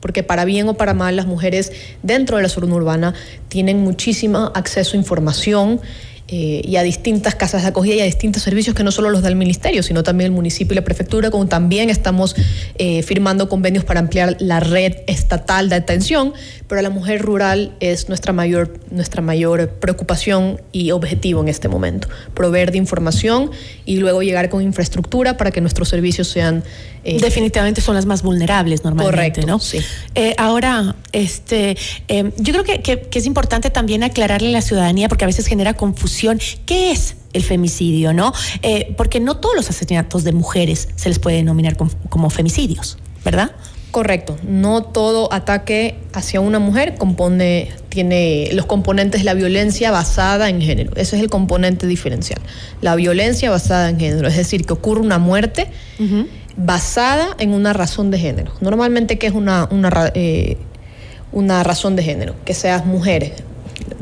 [0.00, 3.14] porque para bien o para mal las mujeres dentro de la zona urbana
[3.48, 5.80] tienen muchísimo acceso a información
[6.32, 9.20] eh, y a distintas casas de acogida y a distintos servicios que no solo los
[9.20, 12.36] da el ministerio, sino también el municipio y la prefectura, como también estamos
[12.78, 16.32] eh, firmando convenios para ampliar la red estatal de atención,
[16.68, 22.06] pero la mujer rural es nuestra mayor, nuestra mayor preocupación y objetivo en este momento,
[22.32, 23.50] proveer de información
[23.84, 26.62] y luego llegar con infraestructura para que nuestros servicios sean...
[27.04, 29.58] Eh, Definitivamente son las más vulnerables normalmente, correcto, ¿no?
[29.58, 29.78] Sí.
[30.14, 31.76] Eh, ahora, este,
[32.08, 35.26] eh, yo creo que, que, que es importante también aclararle a la ciudadanía porque a
[35.26, 36.38] veces genera confusión.
[36.66, 38.32] ¿Qué es el femicidio, no?
[38.62, 42.98] Eh, porque no todos los asesinatos de mujeres se les puede denominar como, como femicidios,
[43.24, 43.52] ¿verdad?
[43.90, 50.48] Correcto, no todo ataque hacia una mujer compone, tiene los componentes de la violencia basada
[50.48, 50.92] en género.
[50.94, 52.40] Ese es el componente diferencial.
[52.82, 55.66] La violencia basada en género, es decir, que ocurre una muerte
[55.98, 56.26] uh -huh.
[56.64, 58.52] Basada en una razón de género.
[58.60, 60.56] Normalmente, ¿qué es una, una, eh,
[61.32, 62.34] una razón de género?
[62.44, 63.32] Que seas mujer,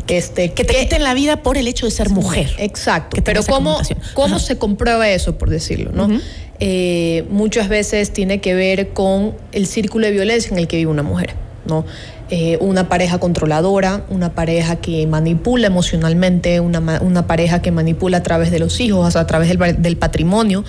[0.07, 2.51] que, este, que te que, quiten la vida por el hecho de ser mujer.
[2.59, 3.21] Exacto.
[3.25, 3.81] Pero ¿cómo,
[4.15, 5.93] cómo se comprueba eso, por decirlo?
[5.93, 6.07] ¿no?
[6.07, 6.23] Uh -huh.
[6.61, 10.91] eh, muchas veces tiene que ver con el círculo de violencia en el que vive
[10.91, 11.35] una mujer.
[11.67, 11.85] ¿no?
[12.31, 18.23] Eh, una pareja controladora, una pareja que manipula emocionalmente, una, una, pareja que manipula a
[18.23, 20.65] través de los hijos, a través del, del patrimonio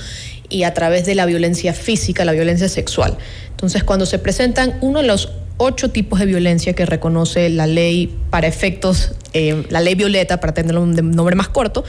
[0.50, 3.18] y a través de la violencia física, la violencia sexual.
[3.52, 8.16] Entonces, cuando se presentan uno de los ocho tipos de violencia que reconoce la ley
[8.30, 11.84] para efectos, eh, la ley violeta, para tener un nombre más corto,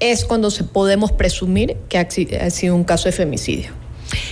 [0.00, 3.84] es cuando se podemos presumir que ha sido un caso de femicidio.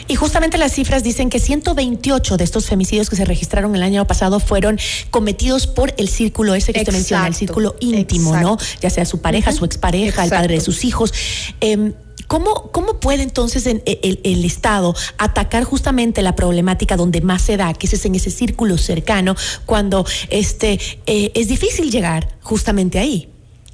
[0.09, 4.07] Y justamente las cifras dicen que 128 de estos femicidios que se registraron el año
[4.07, 4.79] pasado fueron
[5.11, 8.49] cometidos por el círculo ese que exacto, usted menciona, el círculo íntimo, exacto.
[8.51, 8.59] ¿no?
[8.81, 9.59] Ya sea su pareja, uh -huh.
[9.59, 10.35] su expareja, exacto.
[10.35, 11.13] el padre de sus hijos.
[11.61, 11.93] Eh,
[12.33, 17.75] ¿Cómo, ¿Cómo, puede entonces el, el, Estado atacar justamente la problemática donde más se da,
[17.75, 23.29] que es en ese círculo cercano, cuando este, eh, es difícil llegar justamente ahí?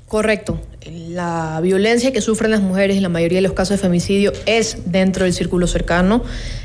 [0.09, 0.61] Correcto.
[0.91, 4.79] La violencia que sufren las mujeres en la mayoría de los casos de femicidio es
[4.87, 6.25] dentro del círculo cercano.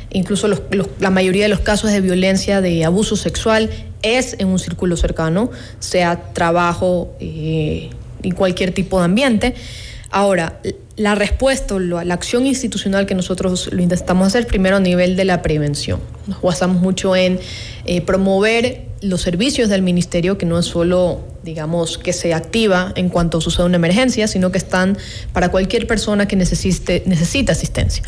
[0.09, 3.69] Incluso la mayoría de los casos de violencia, de abuso sexual,
[4.01, 7.91] es en un círculo cercano, sea trabajo eh,
[8.23, 9.53] y cualquier tipo de ambiente.
[10.09, 10.59] Ahora,
[10.95, 15.41] la respuesta, la acción institucional que nosotros lo intentamos hacer primero a nivel de la
[15.41, 15.99] prevención.
[16.27, 17.39] Nos basamos mucho en
[17.85, 23.09] eh, promover los servicios del ministerio, que no es solo, digamos, que se activa en
[23.09, 24.97] cuanto sucede una emergencia, sino que están
[25.33, 28.03] para cualquier persona que necesite, necesita asistencia.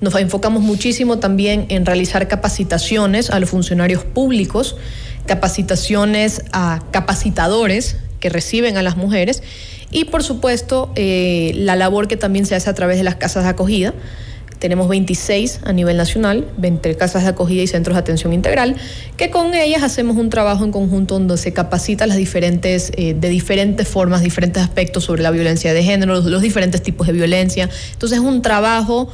[0.00, 4.76] Nos enfocamos muchísimo también en realizar capacitaciones a los funcionarios públicos,
[5.26, 9.42] capacitaciones a capacitadores que reciben a las mujeres
[9.90, 13.44] y por supuesto eh, la labor que también se hace a través de las casas
[13.44, 13.94] de acogida.
[14.58, 18.76] Tenemos 26 a nivel nacional, entre casas de acogida y centros de atención integral,
[19.16, 23.28] que con ellas hacemos un trabajo en conjunto donde se capacita las diferentes, eh, de
[23.30, 27.70] diferentes formas, diferentes aspectos sobre la violencia de género, los, los diferentes tipos de violencia.
[27.92, 29.08] Entonces es un trabajo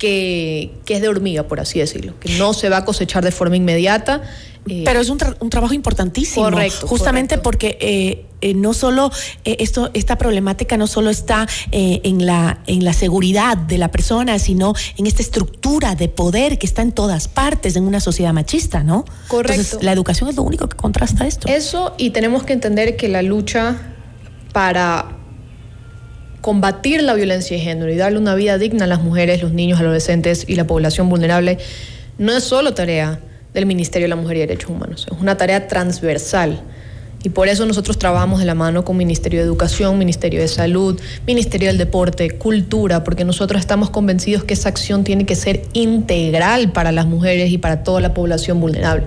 [0.00, 3.30] que, que, es de hormiga, por así decirlo, que no se va a cosechar de
[3.30, 4.22] forma inmediata.
[4.66, 6.44] Eh, Pero es un, tra un, trabajo importantísimo.
[6.44, 6.86] Correcto.
[6.86, 7.42] Justamente correcto.
[7.42, 9.10] porque eh, eh, no solo
[9.44, 14.72] esto, esta problemática no solo está en, la, en la seguridad de la persona, sino
[14.96, 19.04] en esta estructura de poder que está en todas partes en una sociedad machista, ¿no?
[19.28, 19.52] Correcto.
[19.52, 21.46] Entonces, la educación es lo único que contrasta esto.
[21.46, 23.76] Eso, y tenemos que entender que la lucha
[24.54, 25.19] para
[26.40, 29.80] combatir la violencia de género y darle una vida digna a las mujeres, los niños,
[29.80, 31.58] adolescentes y la población vulnerable
[32.18, 33.20] no es solo tarea
[33.54, 36.60] del Ministerio de la Mujer y Derechos Humanos, es una tarea transversal
[37.22, 40.98] y por eso nosotros trabajamos de la mano con Ministerio de Educación, Ministerio de Salud,
[41.26, 46.72] Ministerio del Deporte, Cultura, porque nosotros estamos convencidos que esa acción tiene que ser integral
[46.72, 49.04] para las mujeres y para toda la población vulnerable.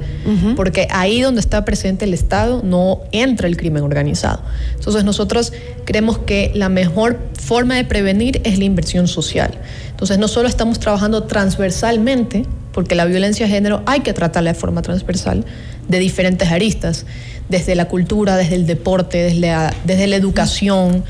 [0.56, 4.44] Porque ahí donde está presente el Estado no entra el crimen organizado.
[4.76, 5.52] Entonces nosotros
[5.86, 9.58] creemos que la mejor forma de prevenir es la inversión social.
[9.90, 14.60] Entonces no solo estamos trabajando transversalmente, porque la violencia de género hay que tratarla de
[14.60, 15.46] forma transversal,
[15.88, 17.06] de diferentes aristas
[17.54, 21.04] desde la cultura, desde el deporte, desde la, desde la educación.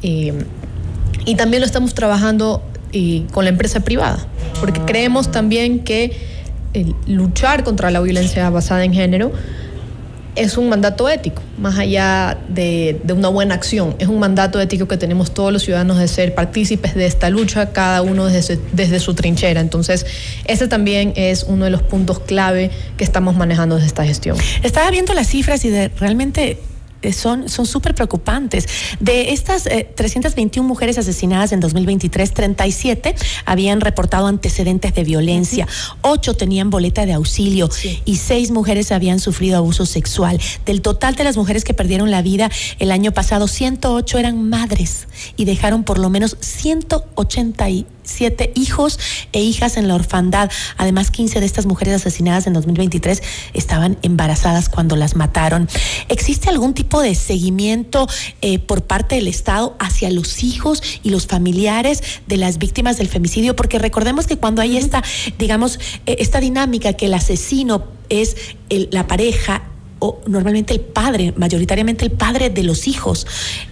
[0.00, 2.62] y también lo estamos trabajando
[3.32, 4.24] con la empresa privada,
[4.60, 6.16] porque creemos también que
[7.06, 9.32] luchar contra la violencia basada en género
[10.38, 13.96] es un mandato ético, más allá de, una buena acción.
[13.98, 17.72] Es un mandato ético que tenemos todos los ciudadanos de ser partícipes de esta lucha,
[17.72, 19.60] cada uno desde, desde su trinchera.
[19.60, 20.06] Entonces,
[20.44, 24.36] ese también es uno de los puntos clave que estamos manejando desde esta gestión.
[24.62, 26.58] Estaba viendo las cifras y de realmente
[27.02, 28.66] eh, son súper preocupantes.
[29.00, 35.66] De estas 321 eh, mujeres asesinadas en 2023, 37 habían reportado antecedentes de violencia,
[36.02, 37.68] 8 tenían boleta de auxilio
[38.04, 40.40] y 6 mujeres habían sufrido abuso sexual.
[40.66, 45.08] Del total de las mujeres que perdieron la vida el año pasado, 108 eran madres
[45.36, 47.68] y dejaron por lo menos 180
[48.08, 48.98] siete hijos
[49.32, 50.50] e hijas en la orfandad.
[50.76, 53.22] Además, 15 de estas mujeres asesinadas en 2023
[53.52, 55.68] estaban embarazadas cuando las mataron.
[56.08, 58.08] ¿Existe algún tipo de seguimiento
[58.40, 63.08] eh, por parte del Estado hacia los hijos y los familiares de las víctimas del
[63.08, 63.54] femicidio?
[63.54, 65.04] Porque recordemos que cuando hay esta,
[65.38, 68.36] digamos, eh, esta dinámica que el asesino es
[68.70, 69.64] la pareja
[69.98, 73.26] o normalmente el padre, mayoritariamente el padre de los hijos,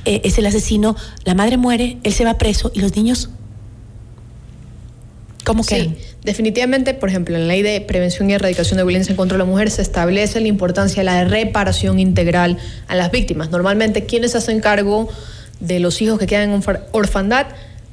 [0.04, 3.30] eh, es el asesino, la madre muere, él se va preso y los niños
[5.46, 5.76] ¿Cómo que?
[5.76, 5.94] Sí,
[6.24, 9.44] definitivamente, por ejemplo, en la ley de prevención y erradicación de violencia en contra de
[9.44, 13.50] la mujer se establece la importancia de la reparación integral a las víctimas.
[13.50, 15.08] Normalmente, quienes hacen cargo
[15.60, 17.46] de los hijos que quedan en orfandad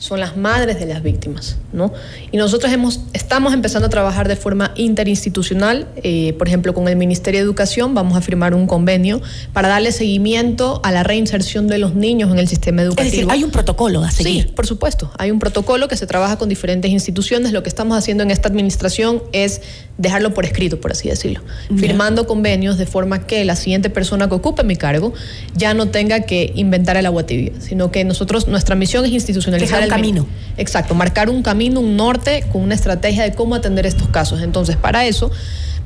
[0.04, 1.94] son las madres de las víctimas, ¿no?
[2.34, 6.98] Y nosotros hemos, estamos empezando a trabajar de forma interinstitucional, eh, por ejemplo, con el
[6.98, 9.22] Ministerio de Educación vamos a firmar un convenio
[9.54, 13.06] para darle seguimiento a la reinserción de los niños en el sistema educativo.
[13.06, 14.48] Es decir, hay un protocolo a seguir.
[14.48, 17.54] Sí, por supuesto, hay un protocolo que se trabaja con diferentes instituciones.
[17.54, 19.62] Lo que estamos haciendo en esta administración es
[19.98, 21.42] dejarlo por escrito, por así decirlo,
[21.78, 25.14] firmando convenios de forma que la siguiente persona que ocupe mi cargo
[25.56, 29.84] ya no tenga que inventar el agua tibia, sino que nosotros, nuestra misión es institucionalizar
[29.84, 30.26] el camino.
[30.58, 34.42] Exacto, marcar un camino, un norte con una estrategia de cómo atender estos casos.
[34.42, 35.32] Entonces, para eso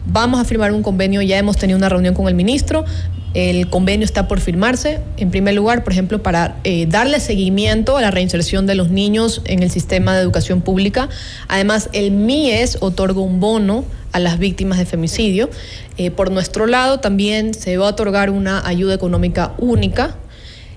[0.06, 2.86] vamos a firmar un convenio, ya hemos tenido una reunión con el ministro,
[3.34, 8.02] el convenio está por firmarse, en primer lugar, por ejemplo, para eh, darle seguimiento a
[8.02, 11.10] la reinserción de los niños en el sistema de educación pública.
[11.48, 15.50] Además, el MIES otorga un bono a las víctimas de femicidio.
[15.98, 20.16] Eh, por nuestro lado, también se va a otorgar una ayuda económica única.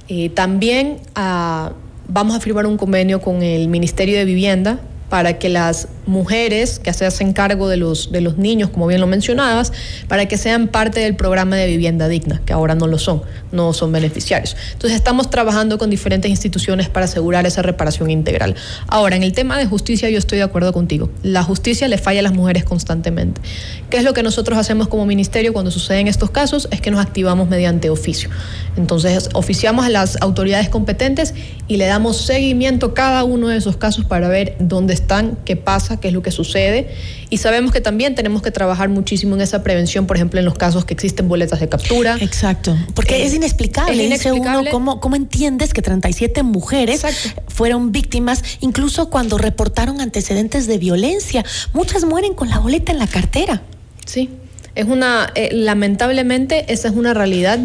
[0.09, 1.73] Eh, también ah,
[2.09, 6.93] vamos a firmar un convenio con el Ministerio de Vivienda para que las mujeres que
[6.93, 9.73] se hacen cargo de los, de los niños, como bien lo mencionabas,
[10.09, 13.73] para que sean parte del programa de vivienda digna, que ahora no lo son, no
[13.73, 14.57] son beneficiarios.
[14.73, 18.57] Entonces estamos trabajando con diferentes instituciones para asegurar esa reparación integral.
[18.89, 21.11] Ahora, en el tema de justicia yo estoy de acuerdo contigo.
[21.23, 23.41] La justicia le falla a las mujeres constantemente.
[23.89, 26.69] ¿Qué es lo que nosotros hacemos como ministerio cuando suceden estos casos?
[26.71, 28.31] Es que nos activamos mediante oficio.
[28.77, 31.35] Entonces oficiamos a las autoridades competentes
[31.69, 35.55] y le damos seguimiento a cada uno de esos casos para ver dónde están, qué
[35.57, 36.88] pasa, qué es lo que sucede.
[37.28, 40.55] Y sabemos que también tenemos que trabajar muchísimo en esa prevención, por ejemplo, en los
[40.55, 42.16] casos que existen boletas de captura.
[42.20, 43.92] Exacto, porque eh, es inexplicable.
[43.92, 44.70] Es inexplicable.
[44.70, 47.05] ¿cómo, ¿cómo, entiendes que 37 mujeres
[47.48, 51.44] fueron víctimas, incluso cuando reportaron antecedentes de violencia?
[51.72, 53.62] Muchas mueren con la boleta en la cartera.
[54.07, 54.30] Sí.
[54.74, 57.59] Es una, eh, lamentablemente, esa es una realidad,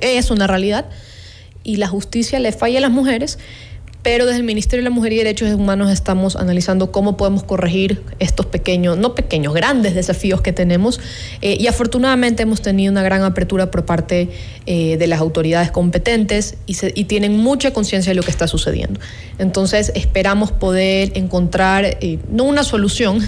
[0.00, 0.86] es una realidad,
[1.62, 3.38] y la justicia le falla a las mujeres
[4.02, 8.02] pero desde el Ministerio de la Mujer y Derechos Humanos estamos analizando cómo podemos corregir
[8.18, 11.00] estos pequeños, no pequeños, grandes desafíos que tenemos
[11.42, 14.30] eh, y afortunadamente hemos tenido una gran apertura por parte
[14.66, 19.00] eh, de las autoridades competentes y, tienen mucha conciencia de lo que está sucediendo.
[19.38, 23.20] Entonces esperamos poder encontrar eh, no una solución,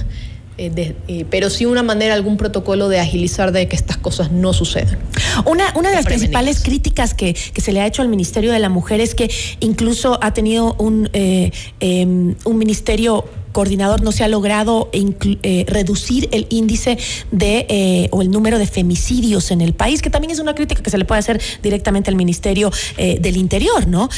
[0.58, 4.52] eh, eh, pero sí una manera, algún protocolo de agilizar de que estas cosas no
[4.52, 4.98] sucedan.
[5.46, 8.68] Una, una de las principales críticas que, se le ha hecho al Ministerio de la
[8.68, 9.30] Mujer es que
[9.60, 16.28] incluso ha tenido un, eh, em, un ministerio coordinador, no se ha logrado eh, reducir
[16.32, 16.98] el índice
[17.30, 20.82] de eh, o el número de femicidios en el país, que también es una crítica
[20.82, 24.08] que se le puede hacer directamente al Ministerio del Interior, ¿no?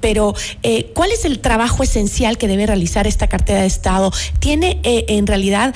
[0.00, 0.34] pero,
[0.94, 4.12] ¿cuál es el trabajo esencial que debe realizar esta cartera de Estado?
[4.38, 5.74] ¿Tiene en realidad,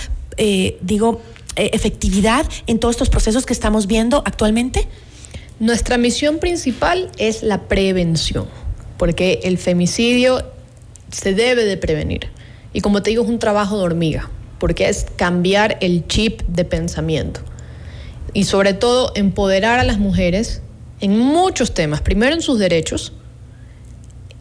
[0.80, 1.20] digo,
[1.56, 4.86] efectividad en todos estos procesos que estamos viendo actualmente?
[5.58, 8.46] Nuestra misión principal es la prevención,
[8.98, 10.44] porque el femicidio
[11.10, 12.28] se debe de prevenir.
[12.76, 16.66] Y como te digo, es un trabajo de hormiga, porque es cambiar el chip de
[16.66, 17.40] pensamiento.
[18.34, 20.60] Y sobre todo, empoderar a las mujeres
[21.00, 22.02] en muchos temas.
[22.02, 23.14] Primero, en sus derechos.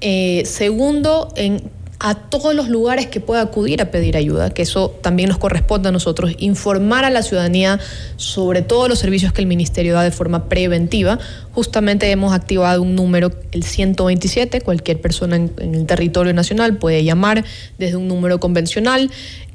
[0.02, 4.90] Eh, segundo, en a todos los lugares que pueda acudir a pedir ayuda, que eso
[5.02, 7.80] también nos corresponde a nosotros, informar a la ciudadanía
[8.18, 11.20] sobre todos los servicios que el Ministerio da de forma preventiva.
[11.54, 17.46] Justamente hemos activado un número, el 127, cualquier persona en, el territorio nacional puede llamar
[17.78, 19.10] desde un número convencional.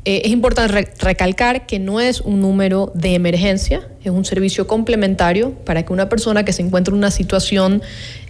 [0.06, 5.52] Eh, es importante recalcar que no es un número de emergencia, es un servicio complementario
[5.66, 7.82] para que una persona que se encuentre en una situación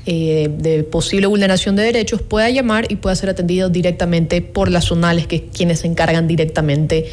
[0.06, 4.86] eh, de posible vulneración de derechos pueda llamar y pueda ser atendido directamente por las
[4.86, 7.06] zonales, que es quienes se encargan directamente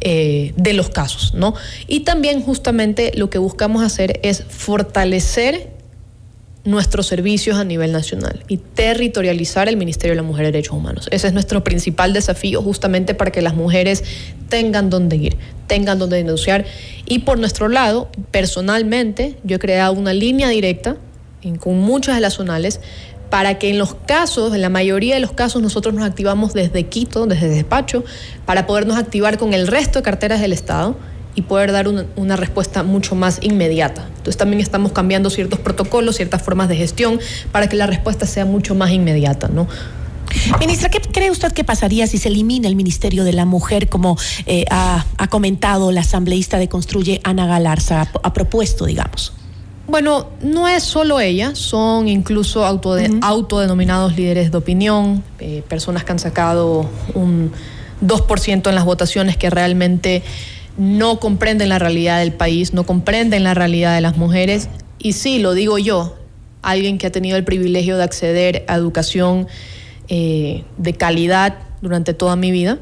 [0.00, 1.34] eh, de los casos.
[1.34, 1.54] ¿no?
[1.86, 5.78] Y también justamente lo que buscamos hacer es fortalecer
[6.64, 11.08] nuestros servicios a nivel nacional y territorializar el Ministerio de la Mujer y Derechos Humanos.
[11.10, 14.04] Ese es nuestro principal desafío justamente para que las mujeres
[14.48, 15.36] tengan dónde ir,
[15.66, 16.66] tengan dónde denunciar.
[17.06, 20.98] Y por nuestro lado, personalmente, yo he creado una línea directa
[21.60, 22.80] con muchas de las zonales,
[23.30, 26.84] para que en los casos, en la mayoría de los casos, nosotros nos activamos desde
[26.84, 28.04] Quito, desde despacho,
[28.46, 30.96] para podernos activar con el resto de carteras del Estado
[31.34, 34.06] y poder dar una, respuesta mucho más inmediata.
[34.08, 37.20] Entonces también estamos cambiando ciertos protocolos, ciertas formas de gestión
[37.52, 39.68] para que la respuesta sea mucho más inmediata, ¿no?
[40.58, 44.18] Ministra, ¿qué cree usted que pasaría si se elimina el Ministerio de la Mujer, como
[44.46, 49.37] eh, ha, comentado la asambleísta de Construye Ana Galarza, ha propuesto, digamos?
[49.88, 56.18] Bueno, no es solo ella, son incluso autodenominados líderes de opinión, eh, personas que han
[56.18, 57.52] sacado un
[58.02, 60.22] 2% en las votaciones que realmente
[60.76, 64.68] no comprenden la realidad del país, no comprenden la realidad de las mujeres.
[64.98, 66.18] Y sí, lo digo yo,
[66.60, 69.48] alguien que ha tenido el privilegio de acceder a educación
[70.08, 72.78] eh, de calidad durante toda mi vida,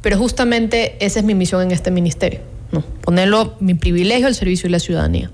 [0.00, 2.40] pero justamente esa es mi misión en este ministerio,
[2.72, 2.80] ¿no?
[2.80, 5.30] ponerlo mi privilegio al servicio de la ciudadanía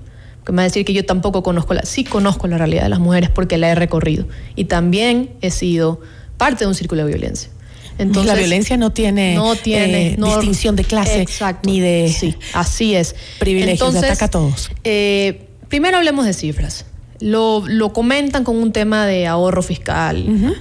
[0.49, 2.89] que me va a decir que yo tampoco conozco la, sí conozco la realidad de
[2.89, 4.25] las mujeres porque la he recorrido
[4.55, 6.01] y también he sido
[6.37, 7.51] parte de un círculo de violencia.
[7.99, 11.27] Entonces, la violencia no tiene, no tiene eh, distinción de clase
[11.63, 13.13] ni de sí, así es.
[13.39, 14.71] privilegios, ataca a todos.
[14.85, 16.85] Eh, primero hablemos de cifras.
[17.19, 20.55] Lo, lo, comentan con un tema de ahorro fiscal.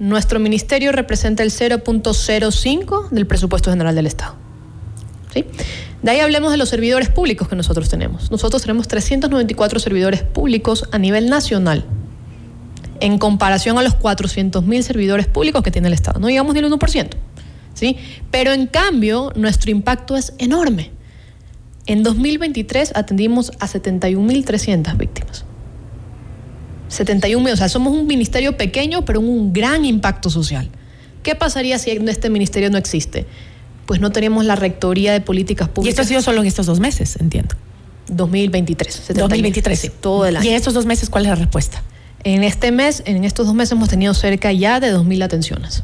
[0.00, 4.34] Nuestro ministerio representa el 0.05 del presupuesto general del Estado.
[5.32, 5.46] ¿Sí?
[6.04, 8.30] De ahí hablemos de los servidores públicos que nosotros tenemos.
[8.30, 11.86] Nosotros tenemos 394 servidores públicos a nivel nacional,
[13.00, 16.20] en comparación a los 400.000 servidores públicos que tiene el Estado.
[16.20, 17.08] No llegamos ni al 1%.
[17.72, 17.96] ¿sí?
[18.30, 20.90] Pero en cambio, nuestro impacto es enorme.
[21.86, 25.46] En 2023 atendimos a 71.300 víctimas.
[26.90, 30.68] 71.000, o sea, somos un ministerio pequeño, pero un gran impacto social.
[31.22, 33.26] ¿Qué pasaría si este ministerio no existe?
[33.86, 35.86] Pues no tenemos la rectoría de políticas públicas.
[35.86, 37.54] Y esto ha sido solo en estos dos meses, entiendo.
[38.08, 39.12] 2023.
[39.14, 39.78] 2023.
[39.78, 40.44] Sí, todo el año.
[40.44, 41.82] ¿Y en estos dos meses cuál es la respuesta?
[42.22, 45.82] En este mes, en estos dos meses hemos tenido cerca ya de 2.000 atenciones.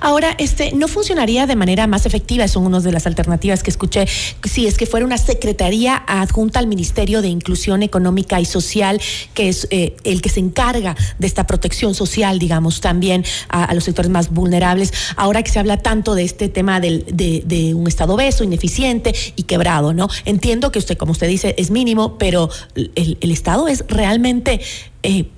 [0.00, 2.48] Ahora, este, ¿no funcionaría de manera más efectiva?
[2.48, 4.06] Son una de las alternativas que escuché.
[4.44, 9.00] Si es que fuera una secretaría adjunta al Ministerio de Inclusión Económica y Social,
[9.34, 13.84] que es eh, el que se encarga de esta protección social, digamos, también a, los
[13.84, 14.92] sectores más vulnerables.
[15.16, 19.92] Ahora que se habla tanto de este tema de, un Estado obeso, ineficiente y quebrado,
[19.92, 20.08] ¿no?
[20.24, 24.60] Entiendo que usted, como usted dice, es mínimo, pero el, Estado es realmente
[25.02, 25.28] eh,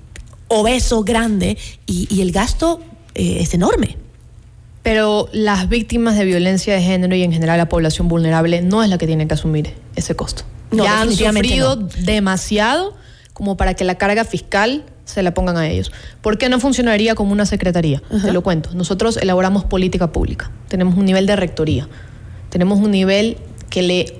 [0.47, 2.79] obeso, grande y, el gasto
[3.15, 3.97] eh, es enorme.
[4.83, 8.89] Pero las víctimas de violencia de género y en general la población vulnerable no es
[8.89, 10.43] la que tiene que asumir ese costo.
[10.71, 12.95] ya han sufrido demasiado
[13.33, 15.91] como para que la carga fiscal se la pongan a ellos.
[16.21, 18.01] ¿Por qué no funcionaría como una secretaría?
[18.23, 18.71] Te lo cuento.
[18.73, 20.49] Nosotros elaboramos política pública.
[20.67, 21.87] Tenemos un nivel de rectoría.
[22.49, 23.37] Tenemos un nivel
[23.69, 24.17] que le,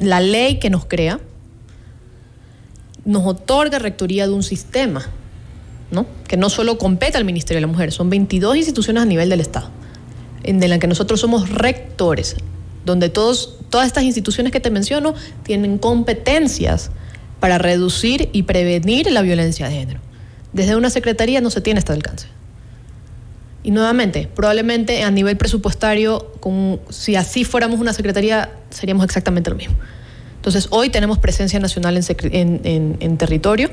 [0.00, 1.20] la ley que nos crea
[3.04, 5.04] nos otorga rectoría de un sistema,
[5.90, 6.06] ¿no?
[6.26, 9.40] Que no solo compete al Ministerio de la Mujer, son 22 instituciones a nivel del
[9.40, 9.68] Estado
[10.44, 12.36] en la que nosotros somos rectores,
[12.84, 16.90] donde todos, todas estas instituciones que te menciono tienen competencias
[17.40, 20.00] para reducir y prevenir la violencia de género.
[20.52, 22.28] Desde una secretaría no se tiene este alcance.
[23.64, 26.32] Y nuevamente, probablemente a nivel presupuestario,
[26.90, 29.74] si así fuéramos una secretaría, seríamos exactamente lo mismo.
[30.36, 33.70] Entonces, hoy tenemos presencia nacional en, territorio.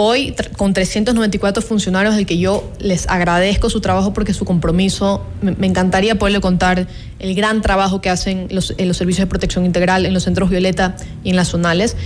[0.00, 5.66] Hoy, con 394 funcionarios, del que yo les agradezco su trabajo porque su compromiso, me,
[5.66, 6.86] encantaría poderle contar
[7.18, 10.94] el gran trabajo que hacen en los servicios de protección integral, en los centros Violeta
[11.24, 11.96] y en las zonales,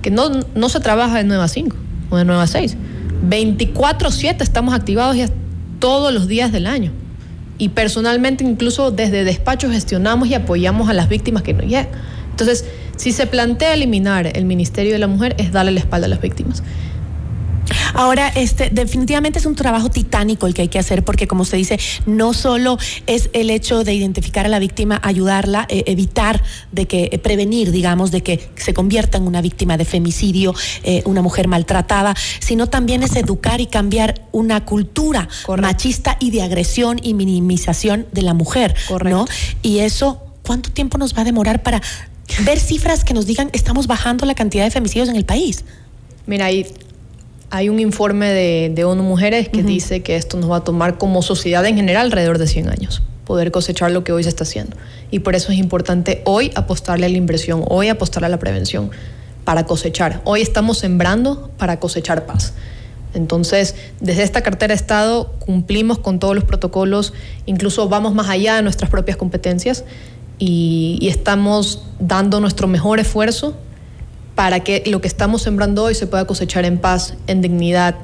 [0.00, 1.76] que no, no se trabaja de 9 a 5
[2.10, 2.76] o de 9 a 6.
[3.28, 5.28] 24-7 estamos activados ya
[5.80, 6.92] todos los días del año.
[7.58, 11.88] Y personalmente, incluso desde despacho, gestionamos y apoyamos a las víctimas que no llegan.
[12.30, 16.10] Entonces, si se plantea eliminar el Ministerio de la Mujer, es darle la espalda a
[16.10, 16.62] las víctimas.
[17.94, 21.58] Ahora, este, definitivamente es un trabajo titánico el que hay que hacer porque, como usted
[21.58, 26.86] dice, no solo es el hecho de identificar a la víctima, ayudarla, eh, evitar de
[26.86, 31.22] que, eh, prevenir, digamos, de que se convierta en una víctima de femicidio, eh, una
[31.22, 35.28] mujer maltratada, sino también es educar y cambiar una cultura
[35.58, 38.74] machista y de agresión y minimización de la mujer,
[39.04, 39.26] ¿no?
[39.62, 41.80] Y eso, ¿cuánto tiempo nos va a demorar para
[42.44, 45.64] ver cifras que nos digan estamos bajando la cantidad de femicidios en el país?
[46.26, 46.66] Mira, ahí
[47.50, 51.20] hay un informe de, ONU Mujeres que dice que esto nos va a tomar como
[51.20, 54.76] sociedad en general alrededor de 100 años poder cosechar lo que hoy se está haciendo.
[55.12, 58.90] Y por eso es importante hoy apostarle a la inversión, hoy apostarle a la prevención
[59.44, 60.20] para cosechar.
[60.24, 62.54] Hoy estamos sembrando para cosechar paz.
[63.14, 67.12] Entonces, desde esta cartera de Estado cumplimos con todos los protocolos,
[67.46, 69.84] incluso vamos más allá de nuestras propias competencias
[70.40, 73.54] y estamos dando nuestro mejor esfuerzo
[74.40, 77.96] para que lo que estamos sembrando hoy se pueda cosechar en paz, en dignidad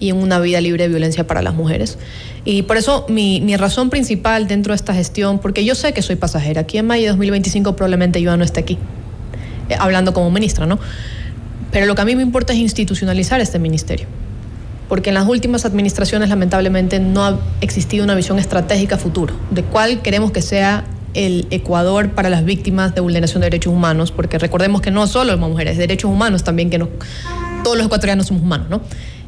[0.00, 1.98] y en una vida libre de violencia para las mujeres.
[2.44, 6.16] Y por eso mi, razón principal dentro de esta gestión, porque yo sé que soy
[6.16, 8.76] pasajera, aquí en mayo de 2025 probablemente yo no esté aquí,
[9.68, 10.80] eh, hablando como ministra, ¿no?
[11.70, 14.08] Pero lo que a mí me importa es institucionalizar este ministerio
[14.88, 20.02] porque en las últimas administraciones lamentablemente no ha existido una visión estratégica futuro de cuál
[20.02, 20.84] queremos que sea
[21.14, 25.32] el Ecuador para las víctimas de vulneración de derechos humanos, porque recordemos que no solo
[25.32, 28.80] las mujeres, derechos humanos también, que todos los ecuatorianos somos humanos, ¿no?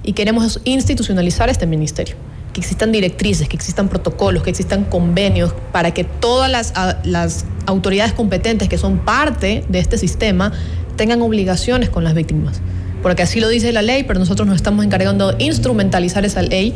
[0.03, 2.17] Y queremos institucionalizar este ministerio,
[2.53, 6.73] que existan directrices, que existan protocolos, que existan convenios para que todas las,
[7.05, 10.53] las autoridades competentes que son parte de este sistema
[10.97, 12.61] tengan obligaciones con las víctimas.
[13.03, 16.75] Porque así lo dice la ley, pero nosotros nos estamos encargando de instrumentalizar esa ley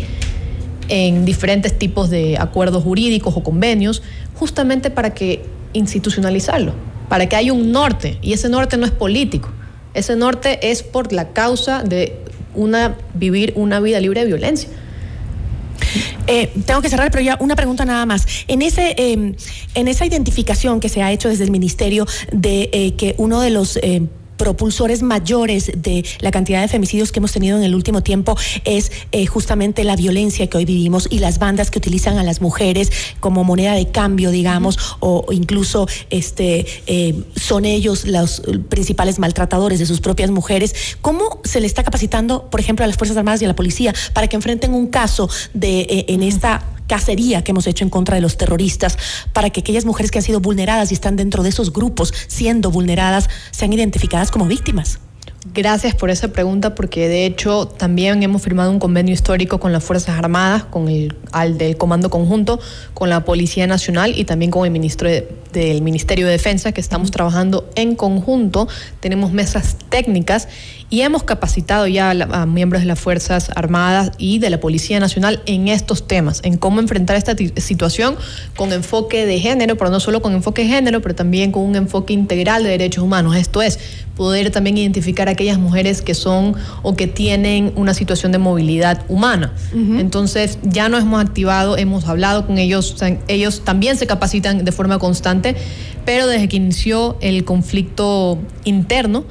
[0.90, 4.02] en diferentes tipos de acuerdos jurídicos o convenios,
[4.34, 6.74] justamente para que institucionalizarlo,
[7.08, 9.48] para que haya un norte, y ese norte no es político,
[9.94, 12.16] ese norte es por la causa de
[12.54, 14.68] una, vivir una vida libre de violencia.
[16.26, 18.26] Eh, tengo que cerrar, pero ya una pregunta nada más.
[18.46, 19.34] En ese, em,
[19.74, 23.50] en esa identificación que se ha hecho desde el ministerio de eh, que uno de
[23.50, 24.08] los em,
[24.40, 28.90] propulsores mayores de la cantidad de femicidios que hemos tenido en el último tiempo es
[29.12, 32.90] eh, justamente la violencia que hoy vivimos y las bandas que utilizan a las mujeres
[33.20, 39.84] como moneda de cambio, digamos, o, incluso este eh, son ellos los principales maltratadores de
[39.84, 40.74] sus propias mujeres.
[41.02, 43.92] ¿Cómo se le está capacitando, por ejemplo, a las Fuerzas Armadas y a la policía
[44.14, 48.16] para que enfrenten un caso de eh, en esta cacería que hemos hecho en contra
[48.16, 48.98] de los terroristas
[49.32, 52.72] para que aquellas mujeres que han sido vulneradas y están dentro de esos grupos siendo
[52.72, 54.98] vulneradas sean identificadas como víctimas.
[55.54, 59.82] Gracias por esa pregunta, porque de hecho también hemos firmado un convenio histórico con las
[59.82, 62.58] Fuerzas Armadas, con el al del Comando Conjunto,
[62.92, 65.08] con la Policía Nacional y también con el ministro
[65.52, 68.68] del Ministerio de Defensa, que estamos trabajando en conjunto.
[69.00, 70.48] Tenemos mesas técnicas
[70.90, 75.40] y hemos capacitado ya a, miembros de las Fuerzas Armadas y de la Policía Nacional
[75.46, 78.16] en estos temas, en cómo enfrentar esta situación
[78.56, 81.76] con enfoque de género, pero no solo con enfoque de género, pero también con un
[81.76, 83.36] enfoque integral de derechos humanos.
[83.36, 83.78] Esto es,
[84.20, 89.02] poder también identificar a aquellas mujeres que son o que tienen una situación de movilidad
[89.08, 89.54] humana.
[89.72, 92.96] Entonces, ya nos hemos activado, hemos hablado con ellos,
[93.28, 95.39] ellos también se capacitan de forma constante,
[96.04, 99.24] pero desde que inició el conflicto interno,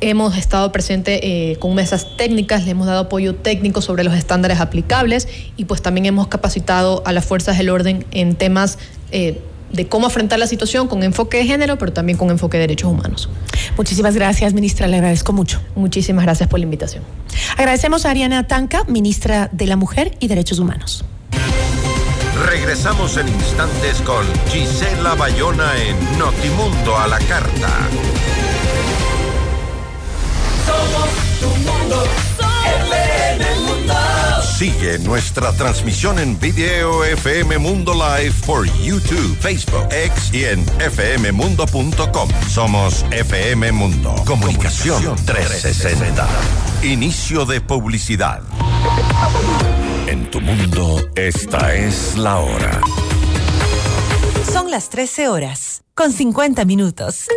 [0.00, 4.60] hemos estado presentes eh, con mesas técnicas, le hemos dado apoyo técnico sobre los estándares
[4.60, 8.78] aplicables y pues también hemos capacitado a las fuerzas del orden en temas
[9.10, 9.40] eh,
[9.72, 12.90] de cómo afrontar la situación con enfoque de género, pero también con enfoque de derechos
[12.90, 13.30] humanos.
[13.76, 15.62] Muchísimas gracias, ministra, le agradezco mucho.
[15.74, 17.02] Muchísimas gracias por la invitación.
[17.56, 21.04] Agradecemos a Ariana Tanca, ministra de la Mujer y Derechos Humanos.
[22.46, 27.68] Regresamos en instantes con Gisela Bayona en Notimundo a la Carta.
[30.66, 31.08] Somos
[31.40, 32.04] tu mundo.
[32.64, 33.94] FM Mundo.
[34.56, 42.28] Sigue nuestra transmisión en video FM Mundo Live por YouTube, Facebook, X y en fmmundo.com.
[42.48, 44.14] Somos FM Mundo.
[44.26, 46.26] Comunicación 360.
[46.82, 48.42] Inicio de publicidad.
[50.12, 52.82] En tu mundo, esta es la hora.
[54.44, 57.28] Son las 13 horas, con 50 minutos.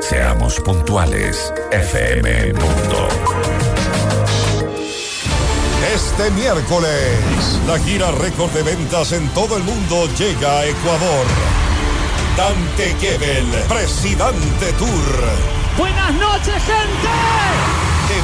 [0.00, 3.08] Seamos puntuales, FM Mundo.
[5.92, 11.26] Este miércoles, la gira récord de ventas en todo el mundo llega a Ecuador.
[12.36, 15.26] Dante Gebel, Presidente Tour.
[15.76, 17.91] Buenas noches, gente.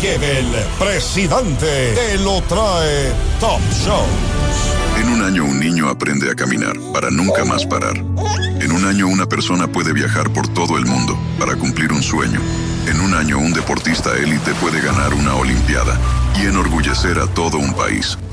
[0.00, 0.46] Gebel,
[0.78, 4.34] presidente, te lo trae Top Shows.
[5.00, 7.96] En un año un niño aprende a caminar para nunca más parar.
[7.96, 12.40] En un año una persona puede viajar por todo el mundo para cumplir un sueño.
[12.86, 15.98] En un año un deportista élite puede ganar una Olimpiada
[16.40, 18.16] y enorgullecer a todo un país.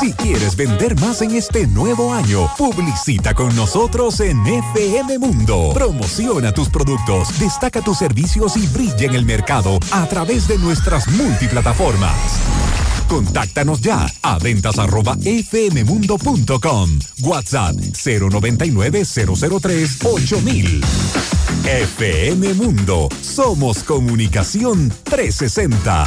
[0.00, 5.72] Si quieres vender más en este nuevo año, publicita con nosotros en FM Mundo.
[5.74, 11.06] Promociona tus productos, destaca tus servicios y brilla en el mercado a través de nuestras
[11.08, 12.40] multiplataformas.
[13.10, 16.98] Contáctanos ya a ventas arroba fmmundo.com.
[17.20, 20.80] WhatsApp 099 003 8000.
[21.66, 23.10] FM Mundo.
[23.20, 26.06] Somos Comunicación 360.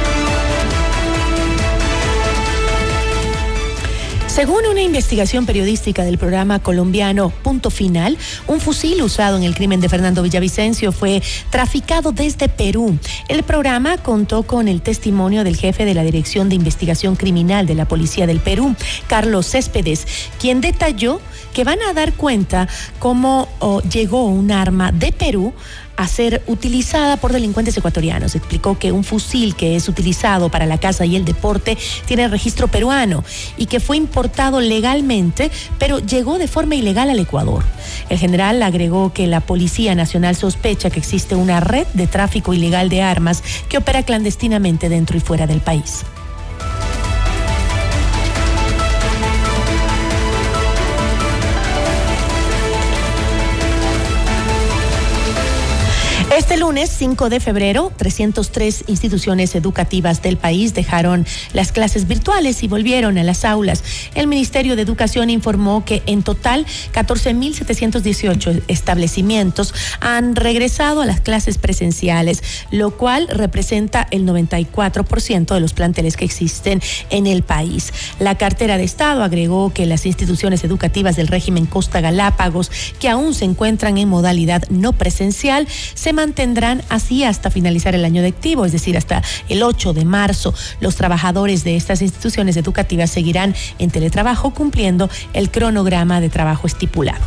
[4.31, 8.17] Según una investigación periodística del programa colombiano Punto Final,
[8.47, 12.97] un fusil usado en el crimen de Fernando Villavicencio fue traficado desde Perú.
[13.27, 17.75] El programa contó con el testimonio del jefe de la Dirección de Investigación Criminal de
[17.75, 18.73] la Policía del Perú,
[19.07, 20.07] Carlos Céspedes,
[20.39, 21.19] quien detalló
[21.53, 22.69] que van a dar cuenta
[22.99, 25.53] cómo oh, llegó un arma de Perú
[25.95, 28.35] a ser utilizada por delincuentes ecuatorianos.
[28.35, 32.67] Explicó que un fusil que es utilizado para la caza y el deporte tiene registro
[32.67, 33.23] peruano
[33.57, 37.63] y que fue importado legalmente, pero llegó de forma ilegal al Ecuador.
[38.09, 42.89] El general agregó que la Policía Nacional sospecha que existe una red de tráfico ilegal
[42.89, 46.03] de armas que opera clandestinamente dentro y fuera del país.
[56.51, 62.67] Este lunes 5 de febrero, 303 instituciones educativas del país dejaron las clases virtuales y
[62.67, 63.85] volvieron a las aulas.
[64.15, 71.57] El Ministerio de Educación informó que en total 14.718 establecimientos han regresado a las clases
[71.57, 76.81] presenciales, lo cual representa el 94% de los planteles que existen
[77.11, 77.93] en el país.
[78.19, 83.33] La cartera de Estado agregó que las instituciones educativas del régimen Costa Galápagos, que aún
[83.35, 86.11] se encuentran en modalidad no presencial, se
[86.89, 90.55] así hasta finalizar el año lectivo, es decir, hasta el 8 de marzo.
[90.79, 97.23] Los trabajadores de estas instituciones educativas seguirán en teletrabajo cumpliendo el cronograma de trabajo estipulado.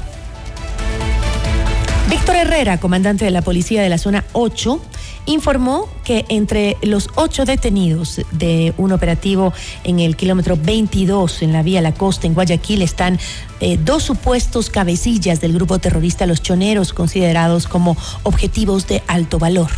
[2.10, 4.80] Víctor Herrera, comandante de la policía de la zona 8,
[5.26, 9.52] informó que entre los ocho detenidos de un operativo
[9.84, 13.18] en el kilómetro 22 en la vía La Costa en Guayaquil están
[13.60, 19.70] eh, dos supuestos cabecillas del grupo terrorista Los Choneros considerados como objetivos de alto valor.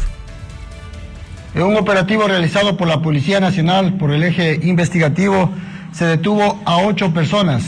[1.55, 5.51] En un operativo realizado por la Policía Nacional por el eje investigativo
[5.93, 7.63] se detuvo a ocho personas.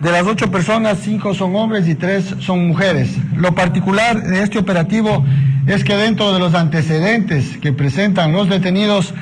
[0.00, 3.16] De las ocho personas, cinco son hombres y tres son mujeres.
[3.36, 5.24] Lo particular de este operativo
[5.66, 9.14] es que dentro de los antecedentes que presentan los detenidos,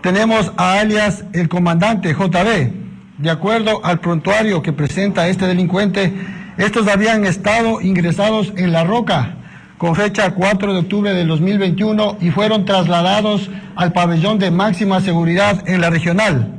[0.00, 2.72] tenemos a alias el comandante JB.
[3.18, 6.12] De acuerdo al prontuario que presenta este delincuente,
[6.56, 9.36] estos habían estado ingresados en La Roca
[9.78, 15.68] con fecha 4 de octubre del 2021 y fueron trasladados al pabellón de máxima seguridad
[15.68, 16.54] en la regional.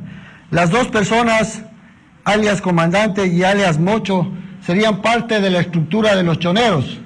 [0.52, 1.64] Las dos personas,
[2.26, 4.28] alias comandante y alias Mocho,
[4.66, 7.00] serían parte de la estructura de los choneros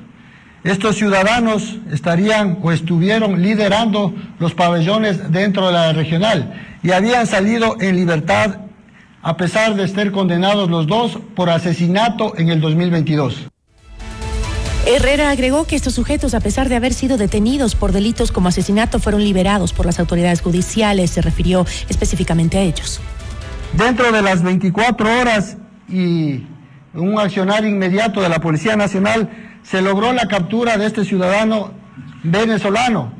[0.64, 6.54] estos ciudadanos estarían o estuvieron liderando los pabellones dentro de la regional
[6.84, 8.58] y habían salido en libertad
[9.22, 13.48] a pesar de ser condenados los dos por asesinato en el 2022.
[14.86, 19.00] Herrera agregó que estos sujetos, a pesar de haber sido detenidos por delitos como asesinato,
[19.00, 21.12] fueron liberados por las autoridades judiciales.
[21.12, 23.00] Se refirió específicamente a ellos.
[23.74, 25.58] Dentro de las 24 horas
[25.88, 26.44] y
[26.94, 29.30] un accionar inmediato de la Policía Nacional,
[29.64, 31.72] se logró la captura de este ciudadano
[32.24, 33.14] venezolano,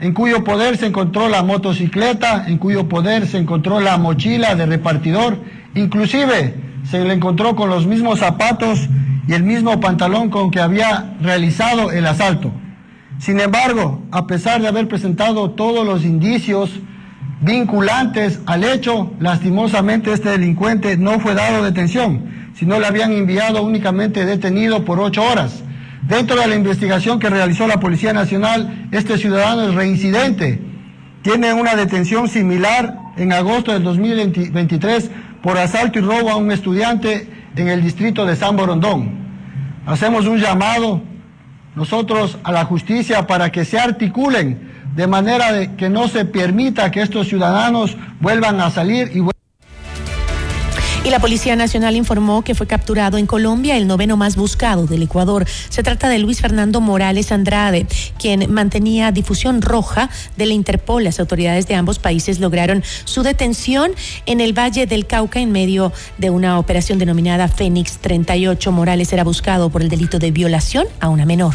[0.00, 4.66] en cuyo poder se encontró la motocicleta, en cuyo poder se encontró la mochila de
[4.66, 5.38] repartidor,
[5.74, 8.88] inclusive se le encontró con los mismos zapatos
[9.26, 12.52] y el mismo pantalón con que había realizado el asalto.
[13.18, 16.70] Sin embargo, a pesar de haber presentado todos los indicios
[17.40, 24.24] vinculantes al hecho, lastimosamente este delincuente no fue dado detención, sino le habían enviado únicamente
[24.24, 25.62] detenido por ocho horas.
[26.02, 30.60] Dentro de la investigación que realizó la Policía Nacional, este ciudadano es reincidente.
[31.22, 35.10] Tiene una detención similar en agosto del 2023
[35.42, 39.10] por asalto y robo a un estudiante en el distrito de San Borondón.
[39.86, 41.02] Hacemos un llamado
[41.74, 46.90] nosotros a la justicia para que se articulen de manera de que no se permita
[46.90, 49.20] que estos ciudadanos vuelvan a salir y
[51.04, 55.04] y la Policía Nacional informó que fue capturado en Colombia el noveno más buscado del
[55.04, 55.46] Ecuador.
[55.68, 57.86] Se trata de Luis Fernando Morales Andrade,
[58.18, 61.04] quien mantenía difusión roja de la Interpol.
[61.04, 63.92] Las autoridades de ambos países lograron su detención
[64.26, 68.72] en el Valle del Cauca en medio de una operación denominada Fénix 38.
[68.72, 71.54] Morales era buscado por el delito de violación a una menor.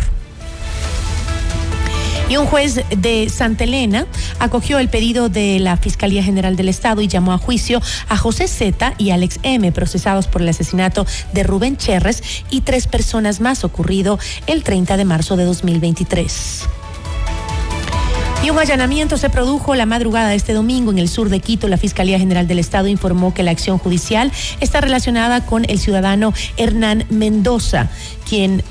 [2.30, 4.08] Y un juez de Santa Elena
[4.40, 8.48] acogió el pedido de la Fiscalía General del Estado y llamó a juicio a José
[8.48, 13.64] Z y Alex M, procesados por el asesinato de Rubén Cherres y tres personas más
[13.64, 16.64] ocurrido el 30 de marzo de 2023.
[18.44, 21.70] Y un allanamiento se produjo la madrugada de este domingo en el sur de Quito.
[21.70, 26.34] La Fiscalía General del Estado informó que la acción judicial está relacionada con el ciudadano
[26.58, 27.90] Hernán Mendoza,
[28.28, 28.62] quien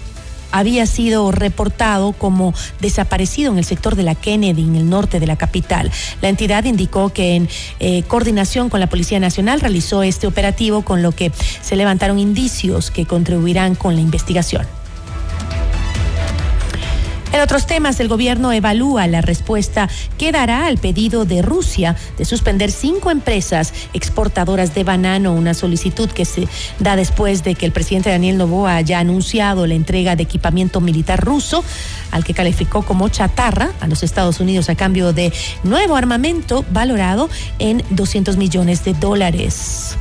[0.53, 5.27] había sido reportado como desaparecido en el sector de la Kennedy, en el norte de
[5.27, 5.91] la capital.
[6.21, 7.49] La entidad indicó que en
[7.81, 12.91] eh, coordinación con la Policía Nacional realizó este operativo, con lo que se levantaron indicios
[12.91, 14.67] que contribuirán con la investigación.
[17.33, 22.27] En otros temas, el gobierno evalúa la respuesta que dará al pedido de Rusia de
[22.27, 26.47] suspender cinco empresas exportadoras de banano, una solicitud que se
[26.79, 31.25] da después de que el presidente Daniel Novoa haya anunciado la entrega de equipamiento militar
[31.25, 31.65] ruso,
[32.11, 35.33] al que calificó como chatarra a los Estados Unidos a cambio de
[35.65, 39.97] nuevo armamento valorado en 200 millones de dólares.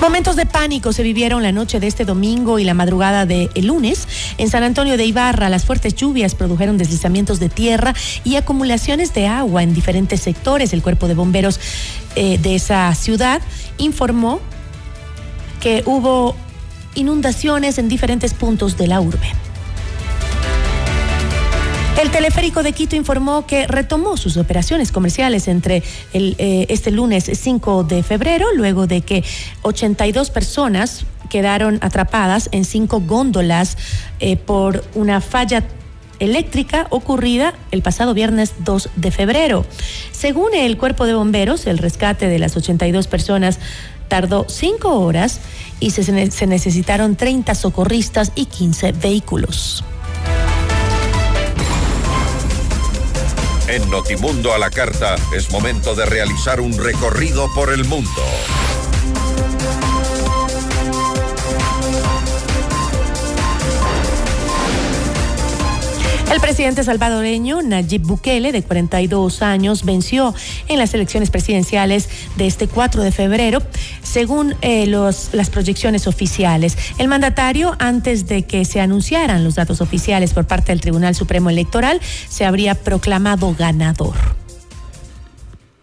[0.00, 4.06] Momentos de pánico se vivieron la noche de este domingo y la madrugada del lunes.
[4.38, 9.26] En San Antonio de Ibarra, las fuertes lluvias produjeron deslizamientos de tierra y acumulaciones de
[9.26, 10.72] agua en diferentes sectores.
[10.72, 11.58] El cuerpo de bomberos
[12.14, 13.42] eh, de esa ciudad
[13.76, 14.40] informó
[15.60, 16.36] que hubo
[16.94, 19.32] inundaciones en diferentes puntos de la urbe.
[22.00, 25.82] El teleférico de Quito informó que retomó sus operaciones comerciales entre
[26.12, 29.24] el, eh, este lunes 5 de febrero, luego de que
[29.62, 33.76] 82 personas quedaron atrapadas en cinco góndolas
[34.20, 35.64] eh, por una falla
[36.20, 39.66] eléctrica ocurrida el pasado viernes 2 de febrero.
[40.12, 43.58] Según el cuerpo de bomberos, el rescate de las 82 personas
[44.06, 45.40] tardó cinco horas
[45.80, 49.82] y se, se necesitaron 30 socorristas y 15 vehículos.
[53.68, 58.22] En Notimundo a la Carta es momento de realizar un recorrido por el mundo.
[66.30, 70.34] El presidente salvadoreño Nayib Bukele, de 42 años, venció
[70.68, 73.62] en las elecciones presidenciales de este 4 de febrero,
[74.02, 76.76] según eh, los, las proyecciones oficiales.
[76.98, 81.48] El mandatario, antes de que se anunciaran los datos oficiales por parte del Tribunal Supremo
[81.48, 81.98] Electoral,
[82.28, 84.14] se habría proclamado ganador.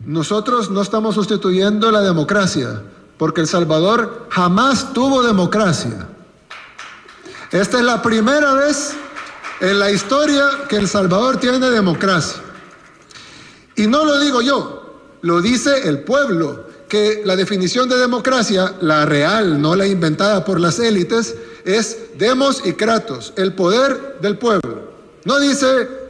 [0.05, 2.83] Nosotros no estamos sustituyendo la democracia,
[3.17, 6.07] porque El Salvador jamás tuvo democracia.
[7.51, 8.95] Esta es la primera vez
[9.59, 12.41] en la historia que El Salvador tiene democracia.
[13.75, 14.85] Y no lo digo yo,
[15.21, 20.59] lo dice el pueblo, que la definición de democracia, la real, no la inventada por
[20.59, 21.35] las élites,
[21.65, 24.91] es demos y kratos, el poder del pueblo.
[25.23, 26.04] No dice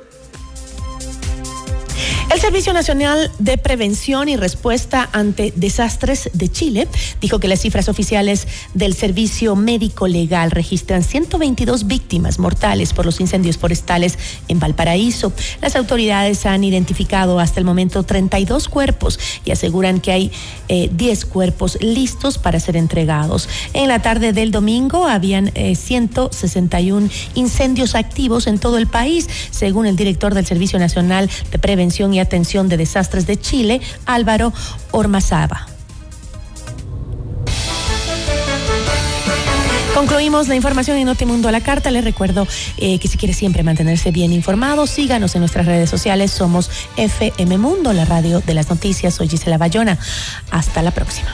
[2.35, 6.89] el Servicio Nacional de Prevención y Respuesta ante Desastres de Chile
[7.21, 13.21] dijo que las cifras oficiales del Servicio Médico Legal registran 122 víctimas mortales por los
[13.21, 14.19] incendios forestales
[14.49, 15.31] en Valparaíso.
[15.61, 20.31] Las autoridades han identificado hasta el momento 32 cuerpos y aseguran que hay
[20.67, 20.91] 10
[21.23, 23.47] eh, cuerpos listos para ser entregados.
[23.71, 29.85] En la tarde del domingo habían 161 eh, incendios activos en todo el país, según
[29.85, 34.51] el director del Servicio Nacional de Prevención y Atención de Desastres de Chile, Álvaro
[34.91, 35.67] Ormazaba.
[39.95, 41.89] Concluimos la información en Notimundo a la carta.
[41.89, 42.45] Les recuerdo
[42.77, 46.31] eh, que si quiere siempre mantenerse bien informado, síganos en nuestras redes sociales.
[46.31, 49.13] Somos FM Mundo, la radio de las noticias.
[49.13, 49.97] Soy Gisela Bayona.
[50.51, 51.33] Hasta la próxima.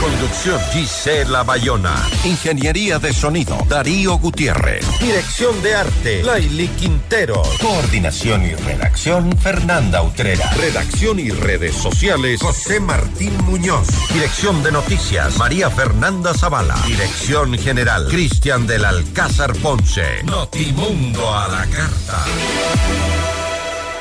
[0.00, 1.94] Conducción Gisela Bayona.
[2.24, 4.84] Ingeniería de sonido Darío Gutiérrez.
[5.00, 7.42] Dirección de arte Laili Quintero.
[7.60, 10.50] Coordinación y redacción Fernanda Utrera.
[10.52, 13.88] Redacción y redes sociales José Martín Muñoz.
[14.12, 16.76] Dirección de noticias María Fernanda Zavala.
[16.86, 20.22] Dirección general Cristian del Alcázar Ponce.
[20.24, 23.37] Notimundo a la carta